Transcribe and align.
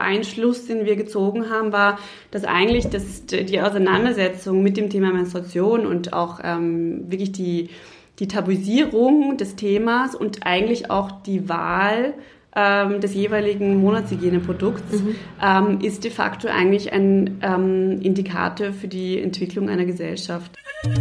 Ein 0.00 0.24
Schluss, 0.24 0.66
den 0.66 0.84
wir 0.84 0.96
gezogen 0.96 1.50
haben, 1.50 1.72
war, 1.72 1.98
dass 2.30 2.44
eigentlich 2.44 2.88
das, 2.88 3.26
die 3.26 3.60
Auseinandersetzung 3.60 4.62
mit 4.62 4.76
dem 4.76 4.90
Thema 4.90 5.12
Menstruation 5.12 5.86
und 5.86 6.12
auch 6.12 6.40
ähm, 6.42 7.10
wirklich 7.10 7.32
die, 7.32 7.70
die 8.18 8.28
Tabuisierung 8.28 9.36
des 9.36 9.56
Themas 9.56 10.14
und 10.14 10.46
eigentlich 10.46 10.90
auch 10.90 11.10
die 11.22 11.48
Wahl 11.48 12.14
ähm, 12.54 13.00
des 13.00 13.14
jeweiligen 13.14 13.76
Monatshygieneprodukts 13.76 15.00
mhm. 15.00 15.14
ähm, 15.42 15.80
ist 15.82 16.04
de 16.04 16.10
facto 16.10 16.48
eigentlich 16.48 16.92
ein 16.92 17.38
ähm, 17.42 18.00
Indikator 18.00 18.72
für 18.72 18.88
die 18.88 19.20
Entwicklung 19.20 19.68
einer 19.68 19.84
Gesellschaft. 19.84 20.52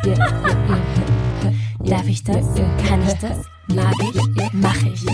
Darf 1.84 2.08
ich 2.08 2.22
das? 2.22 2.54
Kann 2.86 3.02
ich 3.02 3.14
das? 3.14 3.59
Mag 3.74 3.94
ich? 4.02 4.52
Mach 4.52 4.82
ich. 4.82 5.06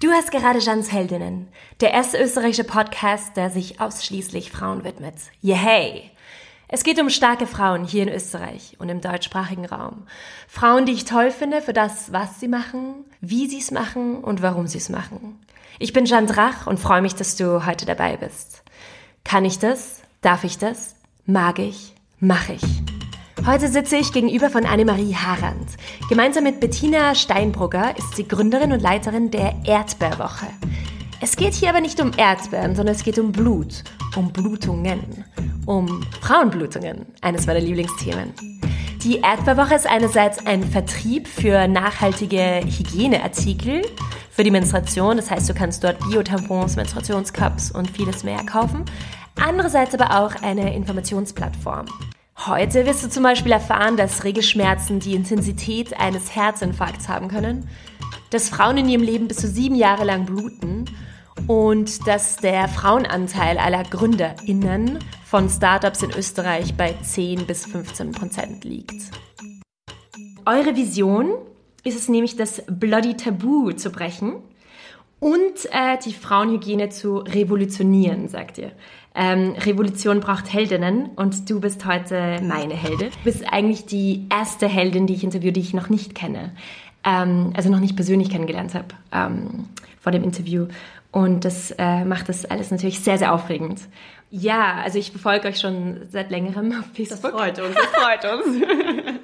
Du 0.00 0.10
hast 0.12 0.30
gerade 0.30 0.60
Jans 0.60 0.92
Heldinnen, 0.92 1.48
der 1.80 1.92
erste 1.92 2.22
österreichische 2.22 2.62
Podcast, 2.62 3.36
der 3.36 3.50
sich 3.50 3.80
ausschließlich 3.80 4.52
Frauen 4.52 4.84
widmet. 4.84 5.14
Yay! 5.40 6.10
Es 6.68 6.84
geht 6.84 7.00
um 7.00 7.10
starke 7.10 7.48
Frauen 7.48 7.84
hier 7.84 8.04
in 8.04 8.08
Österreich 8.08 8.76
und 8.78 8.88
im 8.88 9.00
deutschsprachigen 9.00 9.66
Raum. 9.66 10.06
Frauen, 10.46 10.86
die 10.86 10.92
ich 10.92 11.04
toll 11.04 11.32
finde 11.32 11.62
für 11.62 11.72
das, 11.72 12.12
was 12.12 12.38
sie 12.38 12.48
machen, 12.48 13.04
wie 13.20 13.48
sie 13.48 13.58
es 13.58 13.72
machen 13.72 14.22
und 14.22 14.42
warum 14.42 14.68
sie 14.68 14.78
es 14.78 14.90
machen. 14.90 15.40
Ich 15.80 15.92
bin 15.92 16.04
Jeanne 16.04 16.28
Drach 16.28 16.68
und 16.68 16.78
freue 16.78 17.02
mich, 17.02 17.16
dass 17.16 17.34
du 17.34 17.66
heute 17.66 17.84
dabei 17.84 18.16
bist. 18.16 18.62
Kann 19.24 19.44
ich 19.44 19.58
das? 19.58 20.02
Darf 20.20 20.44
ich 20.44 20.58
das? 20.58 20.94
Mag 21.24 21.58
ich? 21.58 21.95
Mach 22.20 22.48
ich? 22.48 22.62
Heute 23.44 23.68
sitze 23.68 23.96
ich 23.96 24.10
gegenüber 24.10 24.48
von 24.48 24.64
Annemarie 24.64 25.14
Harand. 25.14 25.68
Gemeinsam 26.08 26.44
mit 26.44 26.60
Bettina 26.60 27.14
Steinbrugger 27.14 27.94
ist 27.98 28.16
sie 28.16 28.26
Gründerin 28.26 28.72
und 28.72 28.80
Leiterin 28.80 29.30
der 29.30 29.54
Erdbeerwoche. 29.66 30.46
Es 31.20 31.36
geht 31.36 31.52
hier 31.52 31.68
aber 31.68 31.82
nicht 31.82 32.00
um 32.00 32.12
Erdbeeren, 32.16 32.74
sondern 32.74 32.94
es 32.94 33.04
geht 33.04 33.18
um 33.18 33.32
Blut, 33.32 33.84
um 34.16 34.32
Blutungen 34.32 35.24
um 35.66 36.00
Frauenblutungen, 36.22 37.04
eines 37.20 37.46
meiner 37.46 37.60
Lieblingsthemen. 37.60 38.32
Die 39.02 39.18
Erdbeerwoche 39.18 39.74
ist 39.74 39.86
einerseits 39.86 40.44
ein 40.46 40.62
Vertrieb 40.62 41.28
für 41.28 41.68
nachhaltige 41.68 42.62
Hygieneartikel 42.64 43.82
für 44.30 44.42
die 44.42 44.50
Menstruation. 44.50 45.18
Das 45.18 45.30
heißt, 45.30 45.48
du 45.48 45.54
kannst 45.54 45.84
dort 45.84 45.98
Biotampons, 45.98 46.76
Menstruationscups 46.76 47.72
und 47.72 47.90
vieles 47.90 48.24
mehr 48.24 48.42
kaufen. 48.46 48.84
Andererseits 49.38 49.94
aber 49.94 50.18
auch 50.18 50.42
eine 50.42 50.74
Informationsplattform. 50.74 51.86
Heute 52.44 52.84
wirst 52.84 53.02
du 53.02 53.08
zum 53.08 53.22
Beispiel 53.22 53.50
erfahren, 53.50 53.96
dass 53.96 54.22
Regelschmerzen 54.22 55.00
die 55.00 55.14
Intensität 55.14 55.98
eines 55.98 56.36
Herzinfarkts 56.36 57.08
haben 57.08 57.28
können, 57.28 57.68
dass 58.30 58.50
Frauen 58.50 58.76
in 58.76 58.88
ihrem 58.88 59.02
Leben 59.02 59.26
bis 59.26 59.38
zu 59.38 59.48
sieben 59.48 59.74
Jahre 59.74 60.04
lang 60.04 60.26
bluten 60.26 60.84
und 61.46 62.06
dass 62.06 62.36
der 62.36 62.68
Frauenanteil 62.68 63.58
aller 63.58 63.82
GründerInnen 63.82 64.98
von 65.24 65.48
Startups 65.48 66.02
in 66.02 66.10
Österreich 66.10 66.76
bei 66.76 66.92
10 67.02 67.46
bis 67.46 67.64
15 67.66 68.12
Prozent 68.12 68.64
liegt. 68.64 69.10
Eure 70.44 70.76
Vision 70.76 71.32
ist 71.84 71.98
es 71.98 72.08
nämlich, 72.08 72.36
das 72.36 72.62
Bloody 72.68 73.16
Tabu 73.16 73.72
zu 73.72 73.90
brechen 73.90 74.34
und 75.18 75.66
äh, 75.72 75.96
die 76.04 76.12
Frauenhygiene 76.12 76.90
zu 76.90 77.18
revolutionieren, 77.18 78.28
sagt 78.28 78.58
ihr. 78.58 78.72
Ähm, 79.18 79.54
Revolution 79.58 80.20
braucht 80.20 80.52
Heldinnen 80.52 81.06
und 81.16 81.48
du 81.48 81.58
bist 81.58 81.86
heute 81.86 82.38
meine 82.42 82.74
Heldin. 82.74 83.10
Du 83.10 83.24
bist 83.24 83.50
eigentlich 83.50 83.86
die 83.86 84.26
erste 84.30 84.68
Heldin, 84.68 85.06
die 85.06 85.14
ich 85.14 85.24
interviewe, 85.24 85.52
die 85.52 85.60
ich 85.60 85.72
noch 85.72 85.88
nicht 85.88 86.14
kenne. 86.14 86.52
Ähm, 87.02 87.54
also 87.56 87.70
noch 87.70 87.80
nicht 87.80 87.96
persönlich 87.96 88.28
kennengelernt 88.28 88.74
habe 88.74 88.88
ähm, 89.12 89.70
vor 90.00 90.12
dem 90.12 90.22
Interview. 90.22 90.66
Und 91.12 91.46
das 91.46 91.70
äh, 91.78 92.04
macht 92.04 92.28
das 92.28 92.44
alles 92.44 92.70
natürlich 92.70 93.00
sehr, 93.00 93.16
sehr 93.16 93.32
aufregend. 93.32 93.80
Ja, 94.30 94.74
also 94.84 94.98
ich 94.98 95.12
verfolge 95.12 95.48
euch 95.48 95.60
schon 95.60 96.02
seit 96.10 96.30
längerem 96.30 96.72
auf 96.78 96.84
Facebook. 96.94 97.22
Das 97.22 97.30
freut 97.30 97.58
uns, 97.58 97.74
das 97.74 97.86
freut 97.86 98.24
uns. 98.24 98.62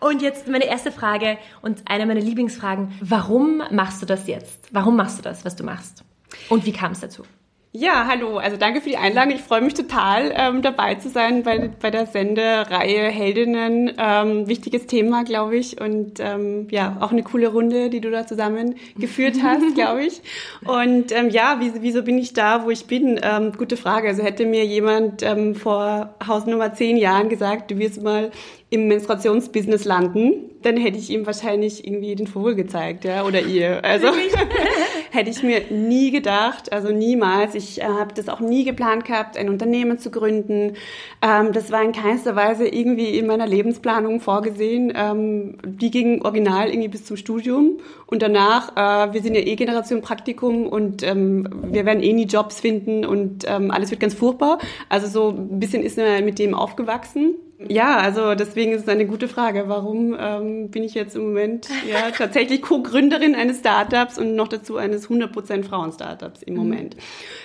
Und 0.00 0.22
jetzt 0.22 0.46
meine 0.48 0.66
erste 0.66 0.92
Frage 0.92 1.38
und 1.60 1.82
eine 1.90 2.06
meiner 2.06 2.20
Lieblingsfragen. 2.20 2.92
Warum 3.00 3.62
machst 3.72 4.00
du 4.00 4.06
das 4.06 4.28
jetzt? 4.28 4.68
Warum 4.70 4.94
machst 4.94 5.18
du 5.18 5.22
das, 5.22 5.44
was 5.44 5.56
du 5.56 5.64
machst? 5.64 6.04
Und 6.48 6.66
wie 6.66 6.72
kam 6.72 6.92
es 6.92 7.00
dazu? 7.00 7.24
Ja, 7.72 8.06
hallo. 8.08 8.38
Also 8.38 8.56
danke 8.56 8.80
für 8.80 8.88
die 8.88 8.96
Einladung. 8.96 9.34
Ich 9.34 9.42
freue 9.42 9.60
mich 9.60 9.74
total, 9.74 10.32
ähm, 10.34 10.62
dabei 10.62 10.94
zu 10.94 11.10
sein 11.10 11.42
bei, 11.42 11.68
bei 11.68 11.90
der 11.90 12.06
Sendereihe 12.06 13.10
Heldinnen. 13.10 13.92
Ähm, 13.98 14.48
wichtiges 14.48 14.86
Thema, 14.86 15.22
glaube 15.22 15.56
ich. 15.56 15.78
Und 15.78 16.18
ähm, 16.18 16.68
ja, 16.70 16.96
auch 17.00 17.12
eine 17.12 17.22
coole 17.22 17.48
Runde, 17.48 17.90
die 17.90 18.00
du 18.00 18.10
da 18.10 18.26
zusammen 18.26 18.76
geführt 18.96 19.36
hast, 19.42 19.74
glaube 19.74 20.06
ich. 20.06 20.22
Und 20.64 21.12
ähm, 21.12 21.28
ja, 21.28 21.58
wie, 21.60 21.72
wieso 21.82 22.02
bin 22.02 22.16
ich 22.16 22.32
da, 22.32 22.64
wo 22.64 22.70
ich 22.70 22.86
bin? 22.86 23.20
Ähm, 23.22 23.52
gute 23.52 23.76
Frage. 23.76 24.08
Also 24.08 24.22
hätte 24.22 24.46
mir 24.46 24.64
jemand 24.64 25.22
ähm, 25.22 25.54
vor 25.54 26.14
Hausnummer 26.26 26.72
zehn 26.72 26.96
Jahren 26.96 27.28
gesagt, 27.28 27.70
du 27.70 27.76
wirst 27.76 28.02
mal 28.02 28.30
im 28.70 28.86
Menstruationsbusiness 28.86 29.86
landen, 29.86 30.50
dann 30.62 30.76
hätte 30.76 30.98
ich 30.98 31.08
ihm 31.10 31.24
wahrscheinlich 31.24 31.86
irgendwie 31.86 32.14
den 32.14 32.26
Vogel 32.26 32.54
gezeigt, 32.54 33.04
ja, 33.04 33.24
oder 33.24 33.40
ihr. 33.40 33.82
Also 33.82 34.08
hätte 35.10 35.30
ich 35.30 35.42
mir 35.42 35.62
nie 35.70 36.10
gedacht, 36.10 36.70
also 36.70 36.92
niemals. 36.92 37.54
Ich 37.54 37.80
äh, 37.80 37.84
habe 37.84 38.12
das 38.14 38.28
auch 38.28 38.40
nie 38.40 38.64
geplant 38.64 39.06
gehabt, 39.06 39.38
ein 39.38 39.48
Unternehmen 39.48 39.98
zu 39.98 40.10
gründen. 40.10 40.74
Ähm, 41.22 41.52
das 41.52 41.70
war 41.72 41.82
in 41.82 41.92
keinster 41.92 42.36
Weise 42.36 42.68
irgendwie 42.68 43.16
in 43.18 43.26
meiner 43.26 43.46
Lebensplanung 43.46 44.20
vorgesehen. 44.20 44.92
Ähm, 44.94 45.56
die 45.64 45.90
ging 45.90 46.22
original 46.22 46.68
irgendwie 46.68 46.88
bis 46.88 47.06
zum 47.06 47.16
Studium 47.16 47.78
und 48.06 48.20
danach, 48.20 48.76
äh, 48.76 49.14
wir 49.14 49.22
sind 49.22 49.34
ja 49.34 49.40
eh 49.40 49.56
Generation 49.56 50.02
Praktikum 50.02 50.66
und 50.66 51.02
ähm, 51.02 51.48
wir 51.70 51.86
werden 51.86 52.02
eh 52.02 52.12
nie 52.12 52.26
Jobs 52.26 52.60
finden 52.60 53.06
und 53.06 53.44
ähm, 53.46 53.70
alles 53.70 53.90
wird 53.90 54.00
ganz 54.00 54.12
furchtbar. 54.12 54.58
Also 54.90 55.06
so 55.06 55.30
ein 55.30 55.58
bisschen 55.58 55.82
ist 55.82 55.96
man 55.96 56.22
mit 56.24 56.38
dem 56.38 56.54
aufgewachsen. 56.54 57.36
Ja, 57.66 57.96
also 57.96 58.36
deswegen 58.36 58.72
ist 58.72 58.82
es 58.82 58.88
eine 58.88 59.06
gute 59.06 59.26
Frage. 59.26 59.64
Warum 59.66 60.16
ähm, 60.18 60.70
bin 60.70 60.84
ich 60.84 60.94
jetzt 60.94 61.16
im 61.16 61.22
Moment 61.22 61.68
ja 61.88 62.10
tatsächlich 62.16 62.62
Co-Gründerin 62.62 63.34
eines 63.34 63.58
Startups 63.58 64.16
und 64.16 64.36
noch 64.36 64.48
dazu 64.48 64.76
eines 64.76 65.08
100% 65.08 65.64
Frauen-Startups 65.64 66.42
im 66.42 66.54
mhm. 66.54 66.60
Moment? 66.60 66.96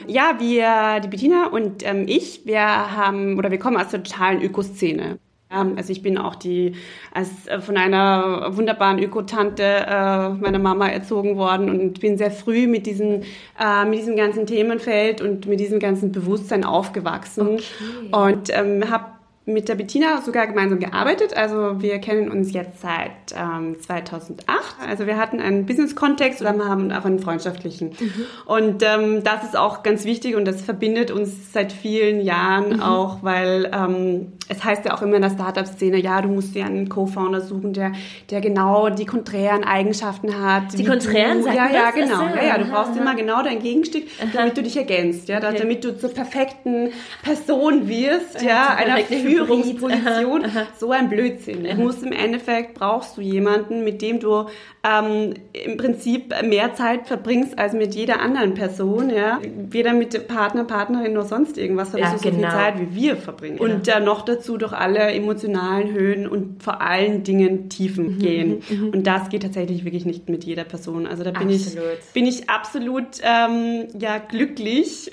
Ja, 0.08 0.36
wir, 0.40 1.00
die 1.00 1.08
Bettina 1.08 1.48
und 1.48 1.84
ähm, 1.88 2.06
ich, 2.08 2.46
wir 2.46 2.60
haben 2.60 3.40
oder 3.40 3.50
wir 3.50 3.58
kommen 3.58 3.78
aus 3.78 3.90
der 3.90 4.04
totalen 4.04 4.42
Ökoszene. 4.42 5.18
Also 5.54 5.92
ich 5.92 6.02
bin 6.02 6.18
auch 6.18 6.36
die 6.36 6.74
als 7.14 7.48
äh, 7.48 7.62
von 7.62 7.78
einer 7.78 8.58
wunderbaren 8.58 8.98
Ökotante 8.98 9.64
äh, 9.64 10.30
meiner 10.30 10.60
Mama 10.60 10.88
erzogen 10.88 11.38
worden 11.38 11.70
und 11.70 12.00
bin 12.00 12.18
sehr 12.18 12.32
früh 12.32 12.66
mit 12.66 12.88
diesem 12.88 13.22
äh, 13.60 13.86
mit 13.86 14.00
diesem 14.00 14.16
ganzen 14.16 14.48
Themenfeld 14.48 15.22
und 15.22 15.46
mit 15.46 15.60
diesem 15.60 15.80
ganzen 15.80 16.12
Bewusstsein 16.12 16.64
aufgewachsen 16.64 17.48
okay. 17.48 17.64
und 18.12 18.50
ähm, 18.52 18.90
habe 18.90 19.06
mit 19.46 19.68
der 19.68 19.76
Bettina 19.76 20.22
sogar 20.22 20.48
gemeinsam 20.48 20.80
gearbeitet. 20.80 21.36
Also 21.36 21.82
wir 21.82 22.00
kennen 22.00 22.32
uns 22.32 22.54
jetzt 22.54 22.82
seit 22.82 23.12
ähm, 23.36 23.76
2008. 23.80 24.48
Also 24.88 25.06
wir 25.06 25.18
hatten 25.18 25.42
einen 25.42 25.66
Business-Kontext 25.66 26.42
und 26.42 26.48
haben 26.48 26.92
auch 26.94 27.04
einen 27.04 27.20
freundschaftlichen. 27.20 27.90
Mhm. 27.90 28.26
Und 28.46 28.84
ähm, 28.84 29.24
das 29.24 29.44
ist 29.44 29.58
auch 29.58 29.84
ganz 29.84 30.06
wichtig 30.06 30.36
und 30.36 30.46
das 30.46 30.62
verbindet 30.62 31.12
uns 31.12 31.52
seit 31.52 31.74
vielen 31.74 32.22
Jahren 32.22 32.78
mhm. 32.78 32.82
auch, 32.82 33.22
weil 33.22 33.70
ähm, 33.74 34.32
es 34.48 34.64
heißt 34.64 34.86
ja 34.86 34.94
auch 34.96 35.02
immer 35.02 35.16
in 35.18 35.22
der 35.22 35.32
Startup-Szene, 35.32 35.98
ja, 35.98 36.22
du 36.22 36.30
musst 36.30 36.56
dir 36.56 36.66
einen 36.66 36.88
Co-Founder 36.88 37.42
suchen, 37.42 37.74
der, 37.74 37.92
der 38.30 38.40
genau 38.40 38.90
die 38.90 39.06
konträren 39.06 39.64
Eigenschaften 39.64 40.42
hat. 40.42 40.78
Die 40.78 40.86
konträren, 40.86 41.46
Ja, 41.46 41.70
ja, 41.70 41.92
genau. 41.92 42.22
Ja, 42.24 42.44
ja, 42.44 42.58
du 42.58 42.66
brauchst 42.66 42.96
immer 42.96 43.16
genau 43.16 43.44
dein 43.44 43.60
Gegenstück, 43.60 44.04
damit 44.34 44.58
du 44.58 44.64
dich 44.64 44.78
ergänzt, 44.78 45.28
ja, 45.28 45.38
okay. 45.38 45.56
damit 45.58 45.84
du 45.84 45.98
zur 45.98 46.14
perfekten 46.14 46.92
Person 47.24 47.88
wirst, 47.88 48.42
ja, 48.42 48.76
einer 48.76 49.00
Führungsposition. 49.36 50.46
So 50.78 50.92
ein 50.92 51.10
Blödsinn. 51.10 51.64
Du 51.64 51.76
musst 51.76 52.04
im 52.04 52.12
Endeffekt 52.12 52.74
brauchst 52.74 53.18
du 53.18 53.22
jemanden, 53.22 53.84
mit 53.84 54.02
dem 54.02 54.20
du 54.20 54.46
ähm, 54.84 55.34
im 55.54 55.78
Prinzip 55.78 56.34
mehr 56.44 56.74
Zeit 56.74 57.08
verbringst 57.08 57.58
als 57.58 57.74
mit 57.74 57.96
jeder 57.96 58.20
anderen 58.20 58.54
Person, 58.54 59.10
ja. 59.10 59.40
Weder 59.70 59.94
mit 59.94 60.28
Partner, 60.28 60.66
Partnerin 60.66 61.14
noch 61.14 61.26
sonst 61.26 61.58
irgendwas 61.58 61.90
verbringst 61.90 62.26
ja, 62.26 62.32
du 62.32 62.36
genau. 62.38 62.50
so 62.50 62.56
viel 62.56 62.64
Zeit, 62.64 62.80
wie 62.80 62.96
wir 62.96 63.16
verbringen. 63.16 63.60
Und 63.60 63.88
dann 63.88 64.04
noch 64.04 64.24
dazu 64.24 64.58
durch 64.58 64.74
alle 64.74 65.00
emotionalen 65.00 65.94
Höhen 65.94 66.28
und 66.28 66.62
vor 66.62 66.82
allen 66.82 67.24
Dingen 67.24 67.70
Tiefen 67.70 68.16
mhm, 68.16 68.20
gehen. 68.20 68.64
Mhm, 68.70 68.78
mhm. 68.78 68.90
Und 68.90 69.08
das 69.08 69.30
geht 69.30 69.44
tatsächlich 69.44 69.86
wirklich 69.86 70.06
nicht 70.06 70.30
mit 70.30 70.44
jeder 70.44 70.66
Person. 70.66 71.08
Also 71.08 71.24
da 71.24 71.32
bin 71.32 71.50
absolut. 71.50 71.86
ich 72.00 72.14
bin 72.14 72.26
ich 72.26 72.50
absolut 72.50 73.06
ähm, 73.24 73.88
ja 73.98 74.18
glücklich, 74.18 75.12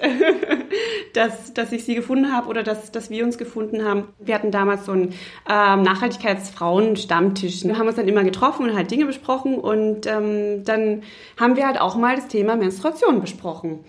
dass 1.14 1.55
dass 1.55 1.73
ich 1.73 1.84
sie 1.84 1.94
gefunden 1.94 2.32
habe 2.32 2.49
oder 2.49 2.62
dass 2.62 2.90
dass 2.90 3.11
wir 3.11 3.25
uns 3.25 3.38
gefunden 3.38 3.84
haben. 3.84 4.08
Wir 4.18 4.34
hatten 4.34 4.50
damals 4.50 4.86
so 4.86 4.92
einen 4.92 5.14
ähm, 5.48 5.82
Nachhaltigkeitsfrauen-Stammtisch. 5.82 7.64
Wir 7.64 7.78
haben 7.78 7.86
uns 7.86 7.96
dann 7.96 8.08
immer 8.08 8.24
getroffen 8.24 8.68
und 8.68 8.76
halt 8.76 8.90
Dinge 8.90 9.06
besprochen 9.06 9.56
und 9.56 10.06
ähm, 10.06 10.64
dann 10.64 11.02
haben 11.38 11.56
wir 11.56 11.66
halt 11.66 11.80
auch 11.80 11.96
mal 11.96 12.16
das 12.16 12.28
Thema 12.28 12.56
Menstruation 12.56 13.20
besprochen. 13.20 13.80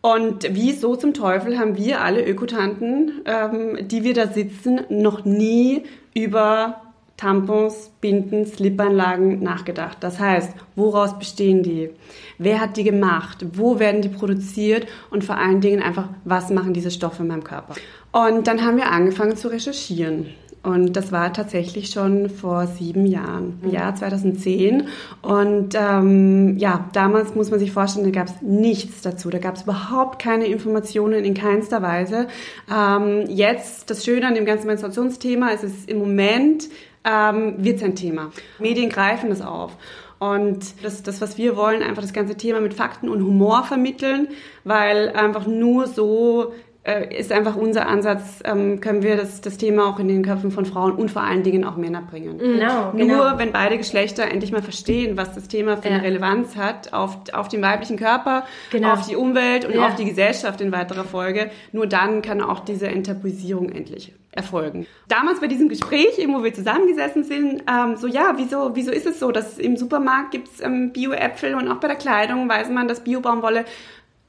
Und 0.00 0.46
wieso 0.50 0.96
zum 0.96 1.14
Teufel 1.14 1.58
haben 1.58 1.78
wir 1.78 2.02
alle 2.02 2.26
Ökotanten, 2.26 3.22
ähm, 3.24 3.88
die 3.88 4.04
wir 4.04 4.12
da 4.12 4.26
sitzen, 4.26 4.82
noch 4.90 5.24
nie 5.24 5.84
über 6.14 6.82
Tampons, 7.16 7.90
Binden, 8.00 8.44
Slipanlagen 8.44 9.42
nachgedacht. 9.42 9.98
Das 10.00 10.18
heißt, 10.18 10.52
woraus 10.74 11.18
bestehen 11.18 11.62
die? 11.62 11.90
Wer 12.38 12.60
hat 12.60 12.76
die 12.76 12.84
gemacht? 12.84 13.46
Wo 13.52 13.78
werden 13.78 14.02
die 14.02 14.08
produziert? 14.08 14.86
Und 15.10 15.24
vor 15.24 15.38
allen 15.38 15.60
Dingen 15.60 15.82
einfach, 15.82 16.08
was 16.24 16.50
machen 16.50 16.74
diese 16.74 16.90
Stoffe 16.90 17.22
in 17.22 17.28
meinem 17.28 17.44
Körper? 17.44 17.74
Und 18.14 18.46
dann 18.46 18.64
haben 18.64 18.76
wir 18.76 18.92
angefangen 18.92 19.36
zu 19.36 19.48
recherchieren. 19.48 20.26
Und 20.62 20.92
das 20.92 21.10
war 21.10 21.32
tatsächlich 21.32 21.90
schon 21.90 22.30
vor 22.30 22.68
sieben 22.68 23.06
Jahren, 23.06 23.58
im 23.64 23.70
Jahr 23.72 23.96
2010. 23.96 24.86
Und 25.20 25.74
ähm, 25.74 26.56
ja, 26.56 26.88
damals 26.92 27.34
muss 27.34 27.50
man 27.50 27.58
sich 27.58 27.72
vorstellen, 27.72 28.04
da 28.04 28.12
gab 28.12 28.28
es 28.28 28.40
nichts 28.40 29.02
dazu. 29.02 29.30
Da 29.30 29.38
gab 29.38 29.56
es 29.56 29.64
überhaupt 29.64 30.22
keine 30.22 30.46
Informationen 30.46 31.24
in 31.24 31.34
keinster 31.34 31.82
Weise. 31.82 32.28
Ähm, 32.72 33.24
jetzt, 33.26 33.90
das 33.90 34.04
Schöne 34.04 34.28
an 34.28 34.36
dem 34.36 34.44
ganzen 34.44 34.68
Menstruationsthema 34.68 35.48
ist, 35.48 35.64
es 35.64 35.84
im 35.86 35.98
Moment 35.98 36.68
ähm, 37.02 37.56
wird 37.58 37.78
es 37.78 37.82
ein 37.82 37.96
Thema. 37.96 38.30
Medien 38.60 38.90
greifen 38.90 39.28
das 39.28 39.42
auf. 39.42 39.76
Und 40.20 40.84
das, 40.84 41.02
das, 41.02 41.20
was 41.20 41.36
wir 41.36 41.56
wollen, 41.56 41.82
einfach 41.82 42.02
das 42.02 42.12
ganze 42.12 42.36
Thema 42.36 42.60
mit 42.60 42.74
Fakten 42.74 43.08
und 43.08 43.24
Humor 43.24 43.64
vermitteln, 43.64 44.28
weil 44.62 45.10
einfach 45.10 45.48
nur 45.48 45.88
so 45.88 46.52
äh, 46.84 47.18
ist 47.18 47.32
einfach 47.32 47.56
unser 47.56 47.88
Ansatz, 47.88 48.40
ähm, 48.44 48.80
können 48.80 49.02
wir 49.02 49.16
das, 49.16 49.40
das 49.40 49.56
Thema 49.56 49.88
auch 49.88 49.98
in 49.98 50.08
den 50.08 50.22
Köpfen 50.22 50.50
von 50.50 50.66
Frauen 50.66 50.92
und 50.92 51.10
vor 51.10 51.22
allen 51.22 51.42
Dingen 51.42 51.64
auch 51.64 51.76
Männer 51.76 52.02
bringen. 52.02 52.38
Genau, 52.38 52.92
genau. 52.92 53.16
Nur 53.16 53.38
wenn 53.38 53.52
beide 53.52 53.78
Geschlechter 53.78 54.30
endlich 54.30 54.52
mal 54.52 54.62
verstehen, 54.62 55.16
was 55.16 55.34
das 55.34 55.48
Thema 55.48 55.78
für 55.78 55.88
eine 55.88 56.02
Relevanz 56.02 56.56
hat 56.56 56.92
auf, 56.92 57.18
auf 57.32 57.48
den 57.48 57.62
weiblichen 57.62 57.96
Körper, 57.96 58.44
genau. 58.70 58.92
auf 58.92 59.06
die 59.06 59.16
Umwelt 59.16 59.64
und 59.64 59.74
ja. 59.74 59.86
auf 59.86 59.94
die 59.94 60.04
Gesellschaft 60.04 60.60
in 60.60 60.72
weiterer 60.72 61.04
Folge, 61.04 61.50
nur 61.72 61.86
dann 61.86 62.20
kann 62.20 62.42
auch 62.42 62.60
diese 62.60 62.86
Enttabuisierung 62.88 63.70
endlich 63.70 64.12
erfolgen. 64.30 64.86
Damals 65.08 65.40
bei 65.40 65.46
diesem 65.46 65.68
Gespräch, 65.68 66.18
eben 66.18 66.34
wo 66.34 66.42
wir 66.42 66.52
zusammengesessen 66.52 67.24
sind, 67.24 67.62
ähm, 67.70 67.96
so 67.96 68.08
ja, 68.08 68.34
wieso, 68.36 68.74
wieso 68.74 68.90
ist 68.90 69.06
es 69.06 69.20
so, 69.20 69.30
dass 69.30 69.58
im 69.58 69.76
Supermarkt 69.76 70.32
gibt's 70.32 70.60
ähm, 70.60 70.92
Bio-Äpfel 70.92 71.54
und 71.54 71.68
auch 71.68 71.76
bei 71.76 71.88
der 71.88 71.96
Kleidung 71.96 72.48
weiß 72.48 72.68
man, 72.70 72.88
dass 72.88 73.04
Bio-Baumwolle 73.04 73.64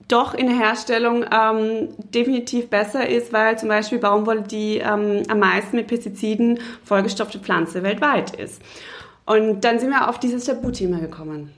doch 0.07 0.33
in 0.33 0.47
der 0.47 0.57
Herstellung 0.57 1.25
ähm, 1.31 1.89
definitiv 1.97 2.69
besser 2.69 3.07
ist, 3.07 3.33
weil 3.33 3.57
zum 3.57 3.69
Beispiel 3.69 3.97
Baumwolle 3.97 4.43
die 4.43 4.77
ähm, 4.77 5.23
am 5.27 5.39
meisten 5.39 5.75
mit 5.77 5.87
Pestiziden 5.87 6.59
vollgestopfte 6.83 7.39
Pflanze 7.39 7.81
weltweit 7.81 8.35
ist. 8.35 8.61
Und 9.25 9.61
dann 9.61 9.79
sind 9.79 9.89
wir 9.89 10.07
auf 10.07 10.19
dieses 10.19 10.45
Tabuthema 10.45 10.99
gekommen. 10.99 11.51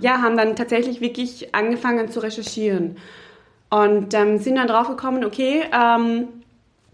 Ja, 0.00 0.22
haben 0.22 0.36
dann 0.36 0.54
tatsächlich 0.54 1.00
wirklich 1.00 1.52
angefangen 1.52 2.08
zu 2.08 2.20
recherchieren 2.20 2.96
und 3.70 4.14
ähm, 4.14 4.38
sind 4.38 4.54
dann 4.54 4.68
drauf 4.68 4.86
gekommen, 4.86 5.24
okay, 5.24 5.64
ähm, 5.72 6.28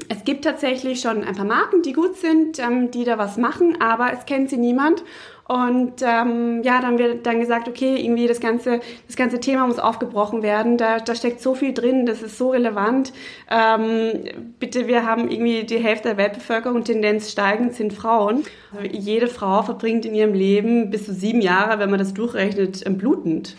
es 0.09 0.25
gibt 0.25 0.45
tatsächlich 0.45 1.01
schon 1.01 1.25
ein 1.25 1.35
paar 1.35 1.45
Marken, 1.45 1.83
die 1.83 1.93
gut 1.93 2.17
sind, 2.17 2.59
ähm, 2.59 2.91
die 2.91 3.05
da 3.05 3.19
was 3.19 3.37
machen, 3.37 3.81
aber 3.81 4.13
es 4.13 4.27
kennt 4.27 4.51
sie 4.51 4.57
niemand. 4.57 5.03
Und 5.51 6.03
ähm, 6.03 6.63
ja, 6.63 6.81
dann 6.81 6.97
wird 6.97 7.27
dann 7.27 7.41
gesagt, 7.41 7.67
okay, 7.67 7.97
irgendwie 7.97 8.29
das 8.29 8.39
ganze, 8.39 8.79
das 9.09 9.17
ganze 9.17 9.41
Thema 9.41 9.67
muss 9.67 9.81
aufgebrochen 9.81 10.45
werden. 10.45 10.79
Da, 10.79 11.01
da 11.01 11.17
steckt 11.17 11.41
so 11.41 11.57
viel 11.57 11.75
drin, 11.75 12.07
das 12.07 12.23
ist 12.23 12.39
so 12.39 12.51
relevant. 12.51 13.13
Ähm, 13.51 14.53
bitte, 14.61 14.87
wir 14.87 15.05
haben 15.05 15.29
irgendwie 15.29 15.65
die 15.65 15.79
Hälfte 15.79 16.11
der 16.11 16.19
Weltbevölkerung, 16.19 16.85
Tendenz 16.85 17.33
steigend, 17.33 17.75
sind 17.75 17.93
Frauen. 17.93 18.45
Jede 18.93 19.27
Frau 19.27 19.63
verbringt 19.63 20.05
in 20.07 20.15
ihrem 20.15 20.35
Leben 20.35 20.91
bis 20.91 21.07
zu 21.07 21.13
sieben 21.13 21.41
Jahre, 21.41 21.81
wenn 21.81 21.91
man 21.91 21.99
das 21.99 22.15
durchrechnet, 22.15 22.85
blutend 22.97 23.57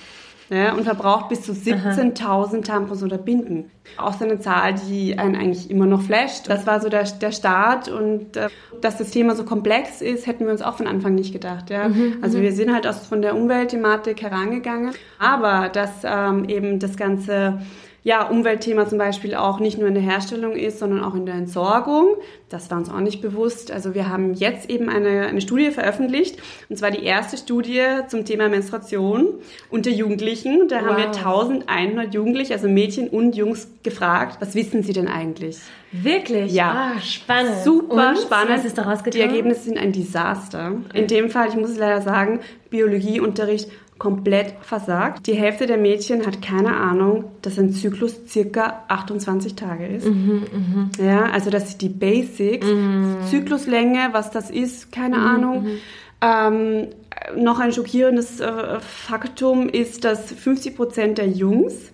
ja, 0.51 0.73
und 0.73 0.83
verbraucht 0.83 1.29
bis 1.29 1.43
zu 1.43 1.53
17.000 1.53 2.63
Tampons 2.63 3.01
oder 3.03 3.17
Binden. 3.17 3.71
Auch 3.97 4.13
so 4.13 4.25
eine 4.25 4.39
Zahl, 4.39 4.73
die 4.73 5.17
einen 5.17 5.35
eigentlich 5.35 5.71
immer 5.71 5.85
noch 5.85 6.01
flasht. 6.01 6.49
Das 6.49 6.67
war 6.67 6.81
so 6.81 6.89
der, 6.89 7.03
der 7.03 7.31
Start 7.31 7.87
und 7.87 8.35
äh, 8.35 8.49
dass 8.81 8.97
das 8.97 9.11
Thema 9.11 9.35
so 9.35 9.45
komplex 9.45 10.01
ist, 10.01 10.27
hätten 10.27 10.45
wir 10.45 10.51
uns 10.51 10.61
auch 10.61 10.75
von 10.75 10.87
Anfang 10.87 11.15
nicht 11.15 11.31
gedacht. 11.31 11.69
Ja? 11.69 11.87
Mhm, 11.87 12.17
also 12.21 12.37
mhm. 12.37 12.41
wir 12.41 12.51
sind 12.51 12.73
halt 12.73 12.85
aus, 12.85 13.07
von 13.07 13.21
der 13.21 13.35
Umweltthematik 13.35 14.21
herangegangen, 14.21 14.93
aber 15.19 15.69
dass 15.69 16.01
ähm, 16.03 16.43
eben 16.49 16.79
das 16.79 16.97
ganze 16.97 17.61
ja, 18.03 18.27
Umweltthema 18.27 18.87
zum 18.87 18.97
Beispiel 18.97 19.35
auch 19.35 19.59
nicht 19.59 19.77
nur 19.77 19.87
in 19.87 19.93
der 19.93 20.01
Herstellung 20.01 20.55
ist, 20.55 20.79
sondern 20.79 21.03
auch 21.03 21.13
in 21.13 21.27
der 21.27 21.35
Entsorgung. 21.35 22.15
Das 22.49 22.71
war 22.71 22.79
uns 22.79 22.89
auch 22.89 22.99
nicht 22.99 23.21
bewusst. 23.21 23.71
Also 23.71 23.93
wir 23.93 24.09
haben 24.09 24.33
jetzt 24.33 24.71
eben 24.71 24.89
eine, 24.89 25.27
eine 25.27 25.39
Studie 25.39 25.69
veröffentlicht, 25.69 26.37
und 26.69 26.77
zwar 26.77 26.89
die 26.89 27.03
erste 27.03 27.37
Studie 27.37 27.83
zum 28.07 28.25
Thema 28.25 28.49
Menstruation 28.49 29.35
unter 29.69 29.91
Jugendlichen. 29.91 30.67
Da 30.67 30.77
wow. 30.77 30.85
haben 30.87 30.97
wir 30.97 31.07
1100 31.07 32.13
Jugendliche, 32.13 32.53
also 32.53 32.67
Mädchen 32.67 33.07
und 33.07 33.35
Jungs, 33.35 33.67
gefragt, 33.83 34.37
was 34.39 34.55
wissen 34.55 34.81
sie 34.81 34.93
denn 34.93 35.07
eigentlich? 35.07 35.59
Wirklich? 35.91 36.51
Ja. 36.53 36.93
Ah, 36.95 37.01
spannend. 37.01 37.57
Super 37.63 38.09
und? 38.09 38.17
spannend. 38.17 38.49
Was 38.49 38.65
ist 38.65 38.77
daraus 38.77 39.03
getan? 39.03 39.19
Die 39.19 39.27
Ergebnisse 39.27 39.61
sind 39.61 39.77
ein 39.77 39.91
Desaster. 39.91 40.73
In 40.93 41.07
dem 41.07 41.29
Fall, 41.29 41.49
ich 41.49 41.55
muss 41.55 41.71
es 41.71 41.77
leider 41.77 42.01
sagen, 42.01 42.39
Biologieunterricht 42.69 43.69
komplett 44.01 44.55
versagt. 44.61 45.27
Die 45.27 45.35
Hälfte 45.35 45.67
der 45.67 45.77
Mädchen 45.77 46.25
hat 46.25 46.41
keine 46.41 46.75
Ahnung, 46.75 47.25
dass 47.43 47.59
ein 47.59 47.71
Zyklus 47.71 48.19
circa 48.27 48.81
28 48.87 49.55
Tage 49.55 49.85
ist. 49.85 50.07
Mhm, 50.07 50.89
mh. 50.97 51.05
Ja, 51.05 51.25
also 51.25 51.51
das 51.51 51.69
sind 51.69 51.83
die 51.83 51.89
Basics. 51.89 52.65
Mhm. 52.65 53.17
Zykluslänge, 53.29 54.09
was 54.11 54.31
das 54.31 54.49
ist, 54.49 54.91
keine 54.91 55.17
mhm, 55.17 55.23
Ahnung. 55.23 55.63
Mhm. 55.63 55.77
Ähm, 56.19 56.87
noch 57.35 57.59
ein 57.59 57.71
schockierendes 57.71 58.39
äh, 58.39 58.79
Faktum 58.79 59.69
ist, 59.69 60.03
dass 60.03 60.31
50 60.31 60.75
Prozent 60.75 61.17
der 61.19 61.27
Jungs 61.27 61.91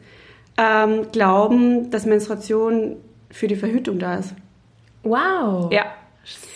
ähm, 0.56 1.08
glauben, 1.12 1.92
dass 1.92 2.06
Menstruation 2.06 2.96
für 3.32 3.50
die 3.50 3.58
Verhütung 3.58 4.00
da 4.00 4.16
ist. 4.16 4.34
Wow. 5.04 5.74
Ja. 5.74 5.88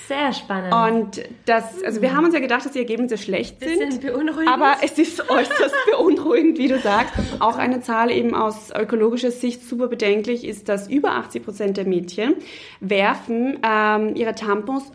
Sehr 0.08 0.34
spannend. 0.34 0.74
Und 0.74 1.24
das, 1.46 1.82
also 1.86 2.02
wir 2.02 2.14
haben 2.14 2.26
uns 2.26 2.34
ja 2.34 2.42
gedacht, 2.42 2.66
dass 2.66 2.74
die 2.74 2.80
Ergebnisse 2.80 3.18
schlecht 3.18 3.62
sind. 3.62 3.80
Bisschen 3.80 4.02
beunruhigend. 4.02 4.54
Aber 4.54 4.76
es 4.82 4.98
ist 5.00 5.30
äußerst 5.30 5.76
beunruhigend, 5.92 6.58
wie 6.58 6.68
du 6.68 6.80
sagst. 6.80 7.14
Auch 7.40 7.58
eine 7.58 7.80
Zahl 7.80 8.12
eben 8.12 8.36
aus 8.36 8.72
ökologischer 8.72 9.32
Sicht 9.32 9.64
super 9.68 9.88
bedenklich 9.88 10.44
ist, 10.44 10.68
dass 10.68 10.90
über 10.90 11.12
80 11.12 11.44
Prozent 11.46 11.78
der 11.78 11.86
Mädchen 11.86 12.36
werfen 12.82 13.60
ähm, 13.64 14.16
ihre 14.16 14.36
Tampons 14.36 14.92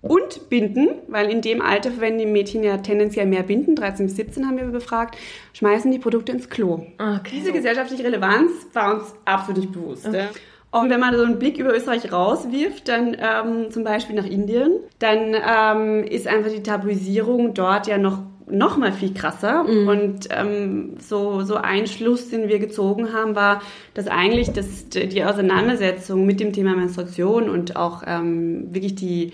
und 0.00 0.50
Binden, 0.50 0.88
weil 1.08 1.30
in 1.30 1.40
dem 1.40 1.62
Alter 1.62 1.90
verwenden 1.90 2.20
die 2.20 2.26
Mädchen 2.26 2.62
ja 2.62 2.76
tendenziell 2.78 3.26
mehr 3.26 3.42
Binden, 3.42 3.74
13 3.74 4.06
bis 4.06 4.16
17 4.16 4.46
haben 4.46 4.58
wir 4.58 4.64
befragt, 4.66 5.16
schmeißen 5.54 5.90
die 5.90 5.98
Produkte 5.98 6.32
ins 6.32 6.50
Klo. 6.50 6.86
Okay. 6.98 7.30
Diese 7.32 7.52
gesellschaftliche 7.52 8.04
Relevanz 8.04 8.50
war 8.74 8.94
uns 8.94 9.14
absolut 9.24 9.60
nicht 9.60 9.72
bewusst. 9.72 10.06
Okay. 10.06 10.28
Und 10.74 10.90
wenn 10.90 10.98
man 10.98 11.16
so 11.16 11.22
einen 11.22 11.38
Blick 11.38 11.58
über 11.58 11.72
Österreich 11.72 12.10
rauswirft, 12.10 12.88
dann 12.88 13.16
ähm, 13.20 13.70
zum 13.70 13.84
Beispiel 13.84 14.16
nach 14.16 14.26
Indien, 14.26 14.72
dann 14.98 15.32
ähm, 15.34 16.02
ist 16.02 16.26
einfach 16.26 16.50
die 16.50 16.64
Tabuisierung 16.64 17.54
dort 17.54 17.86
ja 17.86 17.96
noch 17.96 18.18
noch 18.46 18.76
mal 18.76 18.92
viel 18.92 19.14
krasser. 19.14 19.62
Mhm. 19.62 19.88
Und 19.88 20.28
ähm, 20.30 20.96
so, 20.98 21.42
so 21.42 21.54
ein 21.54 21.86
Schluss, 21.86 22.28
den 22.28 22.48
wir 22.48 22.58
gezogen 22.58 23.12
haben, 23.12 23.36
war, 23.36 23.62
dass 23.94 24.08
eigentlich 24.08 24.50
das, 24.50 24.88
die 24.88 25.24
Auseinandersetzung 25.24 26.26
mit 26.26 26.40
dem 26.40 26.52
Thema 26.52 26.74
Menstruation 26.74 27.48
und 27.48 27.76
auch 27.76 28.02
ähm, 28.04 28.74
wirklich 28.74 28.96
die, 28.96 29.32